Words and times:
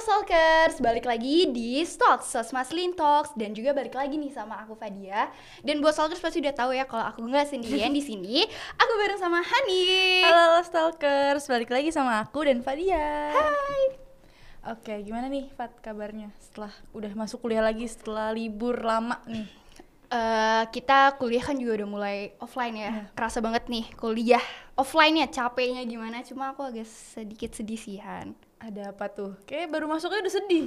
Stalkers, 0.00 0.80
balik 0.80 1.04
lagi 1.04 1.52
di 1.52 1.84
Stalk 1.84 2.24
Sosma 2.24 2.64
Slim 2.64 2.96
Talks 2.96 3.36
dan 3.36 3.52
juga 3.52 3.76
balik 3.76 3.92
lagi 3.92 4.16
nih 4.16 4.32
sama 4.32 4.56
aku 4.64 4.72
Fadia. 4.72 5.28
Dan 5.60 5.84
buat 5.84 5.92
Stalkers 5.92 6.24
pasti 6.24 6.40
udah 6.40 6.56
tahu 6.56 6.72
ya 6.72 6.88
kalau 6.88 7.04
aku 7.04 7.20
nggak 7.28 7.52
sendirian 7.52 7.92
di 7.92 8.00
sini. 8.00 8.40
Aku 8.80 8.92
bareng 8.96 9.20
sama 9.20 9.44
Hani. 9.44 9.84
Halo, 10.24 10.56
halo 10.56 10.60
Stalkers, 10.64 11.44
balik 11.52 11.68
lagi 11.68 11.92
sama 11.92 12.16
aku 12.24 12.48
dan 12.48 12.64
Fadia. 12.64 13.36
Hai. 13.36 14.00
Oke, 14.72 15.04
gimana 15.04 15.28
nih 15.28 15.52
Fat 15.52 15.76
kabarnya 15.84 16.32
setelah 16.40 16.72
udah 16.96 17.12
masuk 17.12 17.44
kuliah 17.44 17.60
lagi 17.60 17.84
setelah 17.84 18.32
libur 18.32 18.80
lama 18.80 19.20
nih? 19.28 19.59
Eh, 20.10 20.64
kita 20.74 21.14
kuliah 21.22 21.38
kan 21.38 21.54
juga 21.54 21.78
udah 21.78 21.88
mulai 21.88 22.16
offline 22.42 22.74
ya. 22.74 22.90
Kerasa 23.14 23.38
banget 23.38 23.70
nih 23.70 23.86
kuliah 23.94 24.42
offline 24.74 25.22
ya 25.22 25.30
capeknya 25.30 25.86
gimana. 25.86 26.26
Cuma 26.26 26.50
aku 26.50 26.66
agak 26.66 26.90
sedikit 26.90 27.54
sedisihan. 27.54 28.34
Ada 28.60 28.90
apa 28.92 29.06
tuh? 29.08 29.38
Kayak 29.46 29.70
baru 29.70 29.86
masuknya 29.88 30.20
udah 30.20 30.34
sedih. 30.34 30.66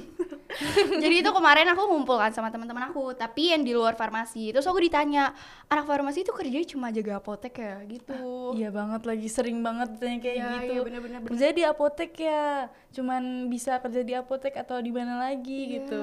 Jadi 1.04 1.14
itu 1.22 1.30
kemarin 1.30 1.68
aku 1.70 1.86
ngumpul 1.92 2.18
kan 2.18 2.32
sama 2.34 2.50
teman-teman 2.50 2.90
aku, 2.90 3.14
tapi 3.14 3.54
yang 3.54 3.62
di 3.62 3.70
luar 3.70 3.94
farmasi. 3.94 4.50
Terus 4.50 4.66
aku 4.66 4.82
ditanya, 4.82 5.30
anak 5.70 5.86
farmasi 5.86 6.26
itu 6.26 6.34
kerjanya 6.34 6.66
cuma 6.66 6.90
jaga 6.90 7.20
apotek 7.22 7.54
ya 7.54 7.78
gitu. 7.86 8.50
Iya 8.58 8.74
banget 8.74 9.06
lagi 9.06 9.28
sering 9.30 9.62
banget 9.62 9.94
ditanya 9.94 10.18
kayak 10.24 10.34
Iya, 10.34 10.48
gitu. 10.50 10.72
iya, 10.74 10.80
bener-bener, 10.82 11.18
bener. 11.22 11.28
Kerja 11.30 11.46
di 11.54 11.62
apotek 11.62 12.12
ya, 12.18 12.66
cuman 12.96 13.46
bisa 13.46 13.78
kerja 13.78 14.02
di 14.02 14.14
apotek 14.18 14.58
atau 14.58 14.80
di 14.82 14.90
mana 14.90 15.30
lagi 15.30 15.78
gitu. 15.78 16.00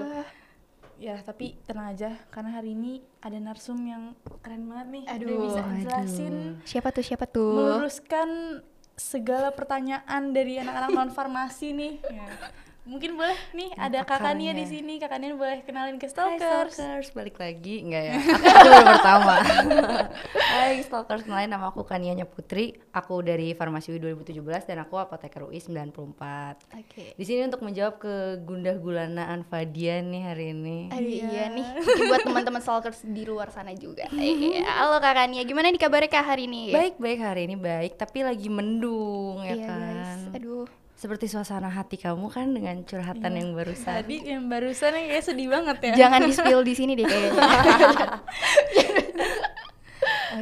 Ya 1.01 1.17
tapi 1.25 1.57
tenang 1.65 1.97
aja, 1.97 2.13
karena 2.29 2.61
hari 2.61 2.77
ini 2.77 3.01
ada 3.25 3.33
narsum 3.41 3.81
yang 3.81 4.13
keren 4.45 4.69
banget 4.69 4.87
nih. 4.93 5.03
Dia 5.09 5.17
Aduh, 5.17 5.37
bisa 5.49 5.61
aduh. 5.65 5.81
jelasin 5.81 6.35
Siapa 6.61 6.93
tuh? 6.93 7.01
Siapa 7.01 7.25
tuh? 7.25 7.57
meluruskan 7.57 8.29
segala 8.93 9.49
pertanyaan 9.49 10.29
dari 10.29 10.61
anak-anak 10.61 10.89
non 10.93 11.09
farmasi 11.09 11.73
nih. 11.73 11.93
Ya. 12.05 12.29
Mungkin 12.81 13.13
boleh 13.13 13.37
nih 13.53 13.77
ada 13.77 14.01
kakak 14.01 14.33
Nia 14.33 14.57
di 14.57 14.65
pakarnya. 14.65 14.73
sini, 14.73 14.93
kakak 14.97 15.19
Nia 15.21 15.37
boleh 15.37 15.61
kenalin 15.61 16.01
ke 16.01 16.09
Hai 16.09 16.13
stalkers. 16.17 16.73
Stalkers, 16.73 17.07
balik 17.13 17.37
lagi 17.37 17.85
enggak 17.85 18.03
ya? 18.09 18.13
Aku 18.17 18.67
baru 18.73 18.85
pertama. 18.89 19.35
Hai 20.51 20.81
Stalkers, 20.81 21.21
kenalin 21.21 21.53
nama 21.53 21.69
aku 21.69 21.85
Kanianya 21.85 22.25
Putri. 22.25 22.81
Aku 22.89 23.21
dari 23.21 23.53
Farmasi 23.53 23.93
UI 23.93 24.01
2017 24.01 24.65
dan 24.65 24.81
aku 24.81 24.97
apoteker 24.97 25.45
UI 25.45 25.61
94. 25.61 26.73
Oke. 26.73 27.13
Di 27.13 27.21
sini 27.23 27.45
untuk 27.45 27.61
menjawab 27.61 28.01
ke 28.01 28.41
gundah 28.41 28.73
gulanaan 28.81 29.45
Fadian 29.45 30.09
nih 30.09 30.23
hari 30.25 30.45
ini. 30.49 30.89
Aduh 30.89 31.05
iya, 31.05 31.53
nih, 31.53 31.85
Mungkin 31.85 32.09
buat 32.09 32.25
teman-teman 32.25 32.61
stalkers 32.65 33.05
di 33.05 33.29
luar 33.29 33.53
sana 33.53 33.77
juga. 33.77 34.09
Iya. 34.21 34.65
Halo 34.65 34.97
Kak 34.97 35.13
Kania, 35.13 35.45
gimana 35.45 35.69
nih 35.69 35.77
kabarnya 35.77 36.09
Kak 36.09 36.33
hari 36.33 36.49
ini? 36.49 36.73
Baik-baik 36.73 37.19
hari 37.21 37.45
ini 37.45 37.55
baik, 37.61 37.93
tapi 37.93 38.25
lagi 38.25 38.49
mendung 38.49 39.43
ya 39.45 39.53
Iya 39.53 39.65
kan. 39.69 39.90
Seperti 41.01 41.25
suasana 41.25 41.73
hati 41.73 41.97
kamu 41.97 42.29
kan 42.29 42.53
dengan 42.53 42.77
curhatan 42.85 43.33
yang 43.33 43.57
barusan. 43.57 44.05
Tadi 44.05 44.21
yang 44.21 44.45
barusan 44.45 44.93
yang 44.93 45.09
kayak 45.09 45.25
sedih 45.25 45.49
banget 45.49 45.77
ya. 45.81 46.05
Jangan 46.05 46.29
di 46.29 46.33
spill 46.37 46.61
di 46.69 46.73
sini 46.77 46.93
deh 46.93 47.09
kayaknya. 47.09 47.41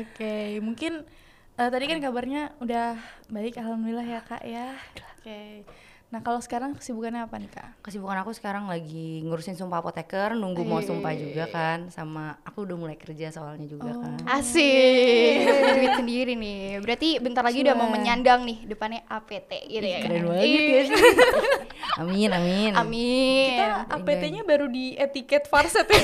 Oke, 0.03 0.59
mungkin 0.59 1.07
eh, 1.55 1.69
tadi 1.71 1.85
kan 1.88 2.03
kabarnya 2.03 2.59
udah 2.59 2.99
baik 3.31 3.55
alhamdulillah 3.55 4.03
ya 4.03 4.19
Kak 4.19 4.43
ya. 4.43 4.75
Oke. 5.16 5.63
Nah, 6.09 6.25
kalau 6.25 6.41
sekarang 6.41 6.73
kesibukannya 6.73 7.29
apa 7.29 7.38
nih 7.38 7.53
Kak? 7.53 7.85
Kesibukan 7.85 8.25
aku 8.25 8.33
sekarang 8.33 8.65
lagi 8.65 9.21
ngurusin 9.21 9.53
sumpah 9.53 9.77
apoteker, 9.77 10.33
nunggu 10.33 10.66
mau 10.66 10.81
sumpah 10.81 11.13
juga 11.13 11.45
kan, 11.53 11.93
sama 11.93 12.33
aku 12.41 12.66
udah 12.66 12.77
mulai 12.81 12.97
kerja 12.97 13.29
soalnya 13.29 13.69
juga 13.69 13.93
kan. 13.93 14.17
Asik. 14.25 15.45
Duit 15.77 15.93
sendiri 15.93 16.33
nih. 16.33 16.81
Berarti 16.81 17.21
bentar 17.21 17.45
lagi 17.45 17.61
udah 17.61 17.77
mau 17.77 17.85
menyandang 17.93 18.41
nih 18.41 18.66
depannya 18.66 19.05
APT 19.05 19.69
gitu 19.69 19.85
ya. 19.85 20.01
Keren 20.01 20.17
kan? 20.25 20.29
banget 20.33 20.49
Ih. 20.49 20.66
ya 20.66 20.81
sih. 20.89 20.97
Amin, 22.01 22.29
amin. 22.31 22.71
Amin. 22.73 23.53
Kita 23.53 23.66
APT-nya 23.91 24.41
baru 24.47 24.66
di 24.66 24.97
etiket 24.97 25.45
Farset 25.45 25.85
ya. 25.85 25.99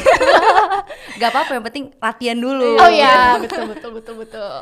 Gak 1.21 1.29
apa-apa, 1.33 1.57
yang 1.57 1.65
penting 1.65 1.85
latihan 1.97 2.37
dulu. 2.37 2.77
Oh 2.77 2.91
iya, 2.93 3.41
betul 3.41 3.73
betul 3.73 3.91
betul 3.97 4.15
betul. 4.21 4.53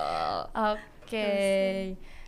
Oke. 0.56 1.28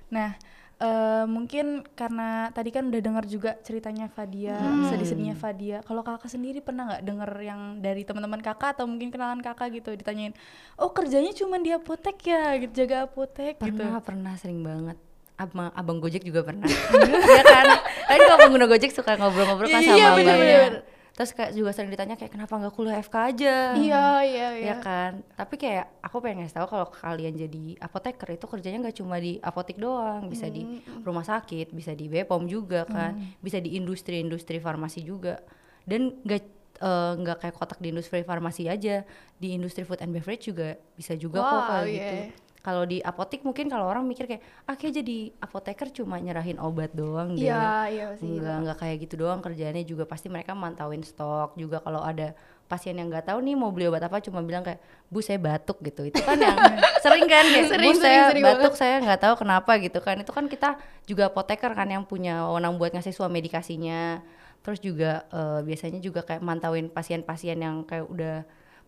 Nah, 0.09 0.35
eh, 0.75 1.25
mungkin 1.25 1.87
karena 1.93 2.51
tadi 2.51 2.69
kan 2.69 2.87
udah 2.87 2.99
dengar 2.99 3.23
juga 3.23 3.55
ceritanya 3.61 4.07
Fadia, 4.07 4.59
sedih-sedihnya 4.89 5.33
Fadia. 5.33 5.79
Kalau 5.81 6.01
kakak 6.01 6.27
sendiri 6.27 6.59
pernah 6.59 6.91
nggak 6.91 7.03
denger 7.03 7.31
yang 7.41 7.61
dari 7.79 8.03
teman-teman 8.03 8.39
kakak 8.39 8.75
atau 8.75 8.83
mungkin 8.83 9.07
kenalan 9.07 9.39
kakak 9.39 9.71
gitu 9.73 9.95
ditanyain, 9.95 10.35
oh 10.75 10.91
kerjanya 10.91 11.31
cuma 11.31 11.55
di 11.57 11.71
apotek 11.71 12.19
ya, 12.21 12.59
gitu, 12.59 12.83
jaga 12.83 13.07
apotek 13.07 13.55
gitu. 13.57 13.71
Pernah, 13.71 14.03
pernah 14.03 14.33
sering 14.35 14.61
banget. 14.61 14.97
Abang, 15.35 15.67
abang 15.75 15.99
Gojek 15.99 16.23
juga 16.23 16.47
pernah. 16.47 16.63
Iya 17.27 17.43
kan? 17.43 17.65
Kan 18.07 18.19
kalau 18.23 18.39
pengguna 18.47 18.65
Gojek 18.67 18.95
suka 18.95 19.19
ngobrol-ngobrol 19.19 19.67
kan 19.67 19.83
Iya, 19.83 19.87
sama 19.87 19.97
iya, 19.99 20.07
abangnya. 20.07 20.23
bener-bener. 20.31 20.73
Terus 21.15 21.31
kayak 21.31 21.55
juga 21.55 21.71
sering 21.71 21.87
ditanya 21.89 22.19
kayak 22.19 22.35
kenapa 22.35 22.59
nggak 22.59 22.75
kuliah 22.75 22.99
FK 22.99 23.15
aja? 23.31 23.55
Iya 23.71 24.05
iya 24.27 24.47
iya. 24.59 24.67
ya 24.67 24.75
kan 24.83 25.23
tapi 25.31 25.55
kayak 25.55 26.03
aku 26.03 26.19
pengen 26.19 26.43
ngasih 26.43 26.59
tahu 26.59 26.67
kalau 26.67 26.87
kalian 26.91 27.33
jadi 27.35 27.79
apoteker 27.79 28.35
itu 28.35 28.45
kerjanya 28.45 28.83
nggak 28.83 28.97
cuma 28.99 29.15
di 29.15 29.39
apotek 29.39 29.79
doang 29.79 30.27
bisa 30.27 30.51
di 30.51 30.63
rumah 31.07 31.23
sakit 31.23 31.71
bisa 31.71 31.95
di 31.95 32.11
Bepom 32.11 32.43
juga 32.45 32.83
kan 32.83 33.15
bisa 33.39 33.63
di 33.63 33.79
industri-industri 33.79 34.59
farmasi 34.59 35.07
juga 35.07 35.39
dan 35.87 36.19
nggak 36.19 36.43
eh, 36.83 37.13
nggak 37.23 37.37
kayak 37.41 37.55
kotak 37.55 37.79
di 37.79 37.95
industri 37.95 38.19
farmasi 38.21 38.67
aja 38.67 39.07
di 39.39 39.47
industri 39.55 39.87
food 39.87 40.03
and 40.03 40.11
beverage 40.11 40.51
juga 40.51 40.75
bisa 40.95 41.15
juga 41.15 41.39
kok 41.39 41.55
Wow, 41.55 41.67
kayak 41.71 41.87
iya. 41.87 41.95
gitu 41.95 42.17
kalau 42.65 42.81
di 42.81 42.97
apotek 42.97 43.45
mungkin 43.45 43.69
kalau 43.69 43.85
orang 43.85 44.01
mikir 44.09 44.25
kayak 44.25 44.41
ah 44.65 44.73
kayak 44.73 45.05
jadi 45.05 45.29
apoteker 45.37 45.93
cuma 45.93 46.17
nyerahin 46.17 46.57
obat 46.57 46.97
doang 46.97 47.37
deh. 47.37 47.45
Iya 47.45 47.93
iya 47.93 48.05
pasti 48.09 48.25
gitu. 48.25 48.41
Enggak, 48.41 48.57
enggak 48.57 48.77
kayak 48.81 48.97
gitu 49.05 49.13
doang 49.21 49.39
kerjaannya 49.45 49.85
juga. 49.85 50.09
Pasti 50.09 50.33
mereka 50.33 50.57
mantauin 50.57 51.05
stok 51.05 51.53
juga. 51.61 51.77
Kalau 51.85 52.01
ada 52.01 52.33
pasien 52.65 52.97
yang 52.97 53.13
nggak 53.13 53.29
tahu 53.29 53.37
nih 53.45 53.53
mau 53.53 53.69
beli 53.69 53.85
obat 53.85 54.09
apa 54.09 54.17
cuma 54.17 54.41
bilang 54.41 54.65
kayak 54.65 54.81
bu 55.13 55.21
saya 55.21 55.37
batuk 55.37 55.77
gitu. 55.85 56.09
Itu 56.09 56.25
kan 56.25 56.41
yang 56.41 56.57
sering 57.05 57.29
kan 57.29 57.45
kayak 57.45 57.69
Sering, 57.69 57.85
bu 57.93 58.01
sering, 58.01 58.01
saya 58.01 58.21
sering 58.33 58.45
batuk 58.49 58.73
saya 58.73 58.95
nggak 58.97 59.21
tahu 59.21 59.33
kenapa 59.45 59.71
gitu 59.77 59.99
kan. 60.01 60.17
Itu 60.17 60.33
kan 60.33 60.49
kita 60.49 60.81
juga 61.05 61.29
apoteker 61.29 61.69
kan 61.77 61.85
yang 61.85 62.01
punya 62.01 62.49
wewenang 62.49 62.81
buat 62.81 62.97
ngasih 62.97 63.13
suam 63.13 63.29
medikasinya. 63.29 64.25
Terus 64.65 64.81
juga 64.81 65.29
eh, 65.29 65.61
biasanya 65.61 66.01
juga 66.01 66.25
kayak 66.25 66.41
mantauin 66.41 66.89
pasien-pasien 66.89 67.61
yang 67.61 67.85
kayak 67.85 68.09
udah 68.09 68.41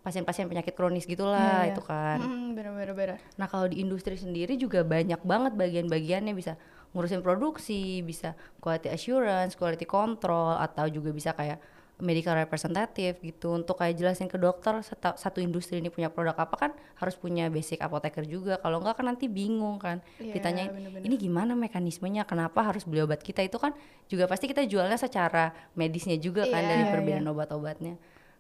pasien-pasien 0.08 0.48
penyakit 0.48 0.72
kronis 0.72 1.04
gitulah 1.04 1.36
Iya, 1.36 1.60
iya. 1.62 1.72
itu 1.76 1.84
kan. 1.84 2.18
Hmm, 2.18 2.56
bener 2.56 2.72
bener 2.72 2.92
bener. 2.92 3.18
Nah 3.36 3.46
kalau 3.46 3.68
di 3.68 3.84
industri 3.84 4.16
sendiri 4.16 4.56
juga 4.56 4.80
banyak 4.82 5.20
banget 5.22 5.52
bagian-bagiannya. 5.54 6.32
Bisa 6.32 6.56
ngurusin 6.96 7.20
produksi, 7.20 8.00
bisa 8.02 8.32
quality 8.58 8.88
assurance, 8.88 9.54
quality 9.54 9.84
control, 9.84 10.56
atau 10.56 10.88
juga 10.88 11.12
bisa 11.12 11.36
kayak 11.36 11.60
medical 12.00 12.38
representative 12.38 13.20
gitu. 13.20 13.52
Untuk 13.52 13.76
kayak 13.76 13.98
jelasin 13.98 14.26
ke 14.26 14.38
dokter 14.38 14.80
seta- 14.80 15.18
satu 15.18 15.42
industri 15.42 15.82
ini 15.82 15.90
punya 15.90 16.08
produk 16.08 16.38
apa 16.38 16.56
kan 16.56 16.72
harus 16.96 17.18
punya 17.18 17.50
basic 17.50 17.82
apoteker 17.82 18.24
juga. 18.24 18.56
Kalau 18.58 18.80
enggak 18.80 19.02
kan 19.02 19.12
nanti 19.12 19.28
bingung 19.28 19.76
kan. 19.76 20.00
Iya, 20.18 20.40
ditanyain 20.40 20.72
bener-bener. 20.72 21.04
ini 21.04 21.16
gimana 21.18 21.52
mekanismenya? 21.52 22.24
Kenapa 22.24 22.64
harus 22.64 22.88
beli 22.88 23.04
obat 23.04 23.20
kita? 23.20 23.44
Itu 23.44 23.60
kan 23.60 23.76
juga 24.08 24.24
pasti 24.24 24.48
kita 24.48 24.64
jualnya 24.64 24.96
secara 24.96 25.52
medisnya 25.74 26.16
juga 26.16 26.48
kan 26.48 26.64
Iya, 26.64 26.70
dari 26.70 26.84
iya, 26.86 26.92
perbedaan 26.96 27.28
obat-obatnya 27.28 27.96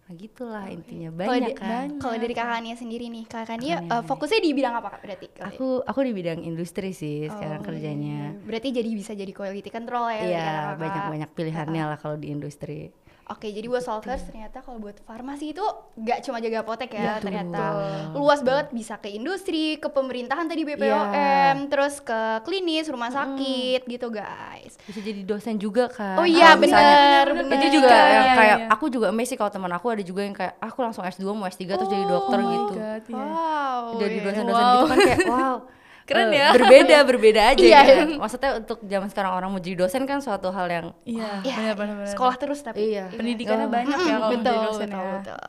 nah 0.07 0.15
gitulah 0.15 0.65
intinya 0.71 1.09
Kalau 1.11 1.19
banyak 1.19 1.51
di- 1.51 1.59
kan 1.59 1.87
Kalau 1.99 2.15
dari 2.15 2.31
kakak 2.31 2.59
Nia 2.63 2.75
sendiri 2.79 3.05
nih, 3.11 3.23
kakak 3.27 3.57
Nia 3.59 3.75
Kakak 3.75 3.83
Nia, 3.83 3.95
eh, 3.99 4.03
fokusnya 4.07 4.39
di 4.39 4.51
bidang 4.55 4.73
apa 4.79 4.87
kak 4.95 5.01
berarti? 5.03 5.27
aku 5.47 5.67
aku 5.83 5.99
di 6.07 6.11
bidang 6.15 6.39
industri 6.43 6.89
sih 6.95 7.27
sekarang 7.27 7.59
Oh, 7.61 7.67
kerjanya 7.67 8.17
Berarti 8.47 8.67
jadi 8.71 8.89
bisa 8.95 9.11
jadi 9.13 9.31
quality 9.35 9.67
control 9.67 10.05
ya? 10.07 10.15
dari 10.15 10.31
Iya, 10.31 10.39
kakak-kakak. 10.47 10.79
banyak-banyak 10.79 11.29
pilihannya 11.35 11.83
lah 11.91 11.97
kalau 11.99 12.15
di 12.15 12.27
industri. 12.31 12.79
Oke, 13.27 13.51
jadi 13.51 13.67
buat 13.67 13.79
stalkers 13.79 14.23
ternyata 14.23 14.63
kalau 14.63 14.79
buat 14.79 14.95
farmasi 15.03 15.51
itu 15.51 15.59
nggak 15.93 16.23
cuma 16.23 16.39
jaga 16.39 16.63
apotek 16.63 16.91
ya, 16.91 17.19
Betul. 17.19 17.27
ternyata 17.27 17.63
luas 18.13 18.39
banget 18.39 18.71
bisa 18.71 18.95
ke 18.95 19.11
industri, 19.11 19.75
ke 19.75 19.87
pemerintahan 19.87 20.47
tadi 20.47 20.63
BPOM, 20.63 21.67
terus 21.67 21.99
ke 21.99 22.15
klinis, 22.41 22.87
rumah 22.87 23.11
sakit 23.11 23.83
gitu 23.83 24.07
guys. 24.07 24.79
Bisa 24.81 24.99
jadi 25.01 25.21
dosen 25.21 25.55
juga 25.55 25.91
kan. 25.91 26.15
Oh 26.15 26.23
iya 26.23 26.55
kalau 26.55 26.63
misalnya. 26.63 26.95
benar, 26.95 27.27
benar. 27.35 27.55
Itu 27.59 27.67
juga 27.75 27.91
Iya, 27.91 28.07
yang 28.07 28.23
iya, 28.23 28.35
kayak 28.35 28.57
iya. 28.57 28.67
aku 28.71 28.85
juga 28.87 29.05
amazed 29.11 29.27
sih 29.27 29.37
kalau 29.37 29.51
teman 29.51 29.71
aku 29.71 29.87
ada 29.89 30.01
juga 30.01 30.21
yang 30.23 30.31
kayak 30.31 30.55
aku 30.57 30.79
langsung 30.79 31.03
S2 31.03 31.27
mau 31.29 31.45
S3 31.45 31.61
terus 31.67 31.89
jadi 31.89 32.05
dokter 32.05 32.37
Oh 32.37 32.47
gitu. 32.47 32.73
God, 32.79 33.03
iya. 33.03 33.19
Wow. 33.19 33.81
Jadi 33.97 34.15
iya. 34.15 34.23
dosen-dosen 34.23 34.55
Wow. 34.57 34.71
gitu 34.71 34.87
kan 34.87 34.97
kayak 35.03 35.19
wow. 35.27 35.55
Keren 36.07 36.31
eh, 36.31 36.39
ya. 36.39 36.47
Berbeda, 36.51 36.97
berbeda 37.03 37.41
aja 37.49 37.59
Iya, 37.59 37.79
gitu. 37.83 37.93
iya. 38.07 38.17
Maksudnya 38.17 38.51
untuk 38.57 38.77
zaman 38.81 39.07
sekarang 39.07 39.31
orang 39.33 39.49
mau 39.49 39.59
jadi 39.59 39.75
dosen 39.77 40.03
kan 40.03 40.17
suatu 40.17 40.49
hal 40.49 40.67
yang 40.67 40.87
Iya, 41.03 41.43
Ya, 41.43 41.75
benar-benar. 41.75 42.07
sekolah 42.07 42.35
terus 42.35 42.59
tapi. 42.61 42.79
Iya. 42.89 43.11
Pendidikannya 43.11 43.67
Oh. 43.67 43.73
banyak 43.73 43.97
ya 43.97 44.15
kalau 44.15 44.29
betul, 44.29 44.39
menjadi 44.39 44.59
dosen 44.65 44.87
betul, 44.87 44.97
ya. 44.97 45.13
betul. 45.19 45.47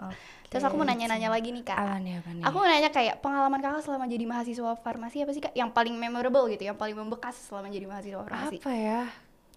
Terus 0.49 0.65
aku 0.65 0.75
mau 0.75 0.87
nanya-nanya 0.87 1.29
lagi 1.29 1.49
nih 1.51 1.61
kak. 1.63 1.77
apa 1.77 1.97
nih 1.99 2.13
apa 2.19 2.31
nih. 2.33 2.43
Aku 2.43 2.57
mau 2.57 2.67
nanya 2.67 2.89
kayak 2.89 3.15
pengalaman 3.19 3.61
kakak 3.61 3.83
selama 3.83 4.05
jadi 4.05 4.25
mahasiswa 4.25 4.71
farmasi 4.77 5.17
apa 5.21 5.31
sih 5.31 5.41
kak? 5.41 5.53
Yang 5.53 5.71
paling 5.71 5.95
memorable 5.95 6.49
gitu, 6.49 6.65
yang 6.65 6.75
paling 6.75 6.97
membekas 6.97 7.37
selama 7.39 7.69
jadi 7.69 7.85
mahasiswa 7.85 8.19
farmasi. 8.19 8.57
apa 8.59 8.73
ya? 8.73 9.01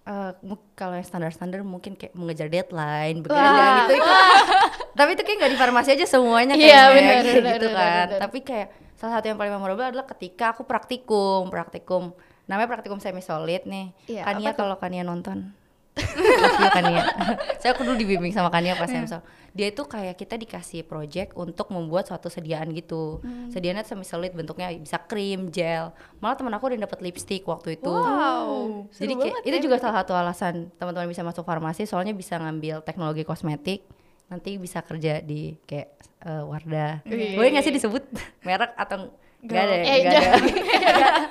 Eh, 0.02 0.32
mu- 0.44 0.58
kalau 0.74 0.94
yang 0.94 1.06
standar-standar 1.06 1.62
mungkin 1.62 1.94
kayak 1.94 2.12
mengejar 2.12 2.46
deadline, 2.46 3.22
begadang 3.22 3.86
gitu 3.88 3.94
itu. 3.96 4.12
Tapi 5.00 5.10
itu 5.12 5.22
kayak 5.24 5.38
nggak 5.40 5.52
di 5.52 5.58
farmasi 5.58 5.90
aja 5.92 6.06
semuanya 6.06 6.54
Iya, 6.54 6.60
kayaknya 6.60 6.92
benar, 6.92 7.00
kayak 7.00 7.24
benar, 7.24 7.54
gitu 7.54 7.68
benar, 7.68 7.80
kan. 7.80 8.06
benar. 8.06 8.20
Tapi 8.20 8.38
kayak 8.42 8.68
salah 9.02 9.18
satu 9.18 9.34
yang 9.34 9.40
paling 9.42 9.58
memorable 9.58 9.82
adalah 9.82 10.06
ketika 10.06 10.54
aku 10.54 10.62
praktikum, 10.70 11.50
praktikum 11.50 12.14
namanya 12.46 12.70
praktikum 12.70 13.02
semi 13.02 13.26
solid 13.26 13.66
nih. 13.66 13.90
Iya, 14.06 14.22
Kania 14.30 14.52
kalau 14.54 14.78
Kania 14.78 15.02
nonton 15.02 15.58
you, 16.00 16.70
Kania. 16.72 17.04
Saya 17.60 17.76
aku 17.76 17.84
dulu 17.84 18.00
dibimbing 18.00 18.32
sama 18.32 18.48
Kania 18.48 18.80
pas 18.80 18.88
Samsung. 18.88 19.20
Dia 19.52 19.76
itu 19.76 19.84
kayak 19.84 20.16
kita 20.16 20.40
dikasih 20.40 20.88
project 20.88 21.36
untuk 21.36 21.68
membuat 21.68 22.08
suatu 22.08 22.32
sediaan 22.32 22.72
gitu. 22.72 23.20
Sediaannya 23.52 23.84
semi-solid 23.84 24.32
bentuknya 24.32 24.72
bisa 24.72 24.96
krim, 25.04 25.52
gel. 25.52 25.92
Malah 26.24 26.40
temen 26.40 26.56
aku 26.56 26.72
udah 26.72 26.88
dapat 26.88 27.04
lipstick 27.04 27.44
waktu 27.44 27.76
itu. 27.76 27.92
Wow. 27.92 28.88
Jadi 28.88 29.14
kayak 29.20 29.44
itu 29.44 29.58
juga 29.68 29.84
salah 29.84 30.00
satu 30.00 30.16
alasan 30.16 30.72
teman-teman 30.80 31.12
bisa 31.12 31.28
masuk 31.28 31.44
farmasi 31.44 31.84
soalnya 31.84 32.16
bisa 32.16 32.40
ngambil 32.40 32.88
teknologi 32.88 33.28
kosmetik 33.28 33.84
nanti 34.32 34.56
bisa 34.56 34.80
kerja 34.80 35.20
di 35.20 35.60
kayak 35.68 35.88
eh, 36.24 36.44
Wardah. 36.48 37.04
Wih. 37.04 37.36
Boleh 37.36 37.50
nggak 37.52 37.66
sih 37.68 37.76
disebut 37.76 38.04
merek 38.48 38.72
atau 38.80 39.12
nggak 39.44 39.62
ada? 39.62 39.76
Eh, 39.76 39.98
Nggak 40.08 40.22
ada. 40.22 40.32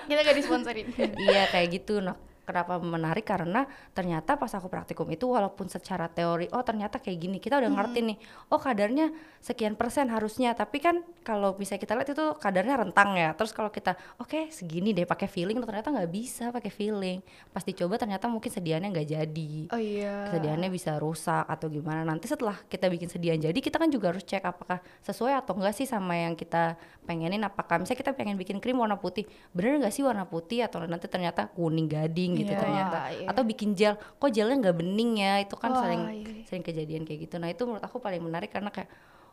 kita 0.05 0.21
gak 0.21 0.39
disponsorin. 0.39 0.87
iya 1.17 1.49
kayak 1.49 1.69
gitu. 1.73 2.03
Nah, 2.05 2.19
kenapa 2.51 2.83
menarik? 2.83 3.23
Karena 3.23 3.63
ternyata 3.95 4.35
pas 4.35 4.51
aku 4.51 4.67
praktikum 4.67 5.07
itu 5.15 5.31
walaupun 5.31 5.71
secara 5.71 6.11
teori 6.11 6.51
oh 6.51 6.67
ternyata 6.67 6.99
kayak 6.99 7.19
gini 7.23 7.39
kita 7.39 7.63
udah 7.63 7.71
ngerti 7.71 8.03
nih 8.03 8.19
oh 8.51 8.59
kadarnya 8.59 9.15
sekian 9.39 9.79
persen 9.79 10.11
harusnya. 10.11 10.53
Tapi 10.59 10.83
kan 10.83 11.07
kalau 11.23 11.55
bisa 11.55 11.79
kita 11.79 11.95
lihat 11.95 12.11
itu 12.11 12.27
kadarnya 12.43 12.75
rentang 12.83 13.15
ya. 13.15 13.31
Terus 13.39 13.55
kalau 13.55 13.71
kita 13.71 13.95
oke 14.19 14.51
segini 14.51 14.91
deh 14.91 15.07
pakai 15.07 15.31
feeling 15.31 15.63
ternyata 15.63 15.95
nggak 15.95 16.11
bisa 16.11 16.51
pakai 16.51 16.73
feeling. 16.75 17.23
Pas 17.55 17.63
dicoba 17.63 17.95
ternyata 17.95 18.27
mungkin 18.27 18.51
sediaannya 18.51 18.89
nggak 18.91 19.09
jadi. 19.09 19.53
Oh 19.71 19.81
iya. 19.81 20.27
sediaannya 20.35 20.69
bisa 20.73 20.99
rusak 20.99 21.47
atau 21.47 21.71
gimana. 21.71 22.03
Nanti 22.03 22.27
setelah 22.27 22.59
kita 22.67 22.91
bikin 22.91 23.07
sediaan 23.07 23.39
jadi 23.39 23.57
kita 23.57 23.79
kan 23.79 23.89
juga 23.89 24.11
harus 24.11 24.27
cek 24.27 24.43
apakah 24.43 24.83
sesuai 25.07 25.39
atau 25.39 25.55
enggak 25.55 25.75
sih 25.77 25.87
sama 25.87 26.19
yang 26.19 26.35
kita 26.35 26.75
pengenin. 27.07 27.45
Apakah 27.47 27.79
misalnya 27.79 28.01
kita 28.03 28.13
pengen 28.17 28.35
bikin 28.41 28.59
krim 28.59 28.81
warna 28.81 28.99
putih 28.99 29.29
bener 29.55 29.79
nggak 29.79 29.95
sih 29.95 30.03
warna 30.03 30.27
putih? 30.27 30.67
Atau 30.67 30.83
nanti 30.85 31.07
ternyata 31.07 31.47
kuning 31.53 31.87
gading 31.87 32.40
gitu 32.41 32.53
Iya. 32.53 32.61
ternyata 32.61 32.99
Wah, 32.99 33.09
iya. 33.13 33.27
atau 33.29 33.43
bikin 33.45 33.71
gel 33.73 33.95
kok 33.97 34.31
gelnya 34.31 34.57
nggak 34.59 34.77
bening 34.77 35.11
ya 35.19 35.35
itu 35.41 35.55
kan 35.55 35.71
Wah, 35.71 35.81
sering 35.85 36.03
iya. 36.17 36.45
sering 36.47 36.65
kejadian 36.65 37.03
kayak 37.05 37.21
gitu 37.29 37.37
nah 37.37 37.49
itu 37.49 37.63
menurut 37.65 37.85
aku 37.85 37.99
paling 37.99 38.21
menarik 38.21 38.49
karena 38.49 38.69
kayak 38.69 38.91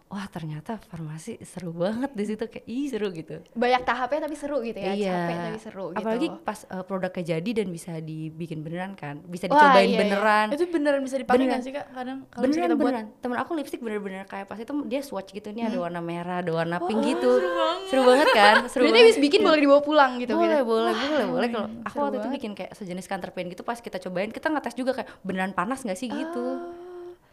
wah 0.08 0.24
ternyata 0.26 0.80
farmasi 0.82 1.36
seru 1.42 1.72
banget 1.72 2.12
di 2.12 2.24
situ 2.26 2.44
kayak 2.44 2.64
ih 2.64 2.88
seru 2.88 3.12
gitu 3.12 3.44
Banyak 3.52 3.84
tahapnya 3.84 4.24
tapi 4.24 4.36
seru 4.36 4.60
gitu 4.62 4.76
ya. 4.76 4.92
iya 4.92 5.12
Capek 5.20 5.36
tapi 5.38 5.60
seru 5.60 5.86
gitu. 5.90 6.00
apalagi 6.00 6.28
pas 6.42 6.60
uh, 6.66 6.80
produknya 6.82 7.24
jadi 7.36 7.50
dan 7.54 7.68
bisa 7.68 7.92
dibikin 7.98 8.60
beneran 8.62 8.94
kan 8.94 9.20
bisa 9.22 9.46
Wah, 9.46 9.60
dicobain 9.60 9.84
iya, 9.84 9.92
iya. 9.92 10.00
beneran 10.00 10.48
Itu 10.50 10.64
beneran 10.66 11.02
bisa 11.02 11.16
dipakai 11.18 11.36
Beneran. 11.38 11.52
nggak 11.52 11.62
sih 11.62 11.72
kak? 11.72 11.86
Kadang 11.92 12.18
kalau 12.26 12.42
beneran 12.42 12.64
kita 12.64 12.74
buat 12.74 12.88
beneran 12.88 13.06
temen 13.20 13.38
aku 13.38 13.52
lipstick 13.54 13.82
bener-bener 13.82 14.24
kayak 14.24 14.46
pas 14.46 14.56
itu 14.56 14.72
dia 14.86 15.02
swatch 15.02 15.30
gitu 15.30 15.48
nih 15.50 15.64
ada 15.66 15.78
warna 15.78 16.00
merah 16.00 16.40
ada 16.40 16.52
warna 16.52 16.78
pink 16.80 16.98
Wah, 16.98 17.10
gitu 17.10 17.32
seru 17.34 17.52
banget. 17.54 17.88
seru 17.88 18.02
banget 18.04 18.28
kan 18.32 18.56
seru 18.72 18.82
Berarti 18.82 18.94
banget 18.94 19.06
habis 19.06 19.20
bikin 19.20 19.40
boleh 19.44 19.60
dibawa 19.60 19.82
pulang 19.82 20.12
gitu 20.18 20.34
boleh 20.34 20.48
gitu. 20.56 20.66
boleh 20.66 20.94
boleh 20.96 21.26
boleh 21.28 21.48
kalau 21.50 21.68
aku 21.84 21.96
waktu 21.98 22.16
itu 22.16 22.22
banget. 22.22 22.36
bikin 22.40 22.52
kayak 22.54 22.72
sejenis 22.74 23.06
counter 23.06 23.30
paint 23.30 23.50
gitu 23.50 23.62
pas 23.62 23.76
kita 23.78 24.00
cobain 24.00 24.30
kita 24.30 24.48
ngetes 24.48 24.72
juga 24.74 24.92
kayak 24.94 25.10
beneran 25.22 25.52
panas 25.52 25.84
nggak 25.84 25.96
sih 25.96 26.08
gitu 26.08 26.46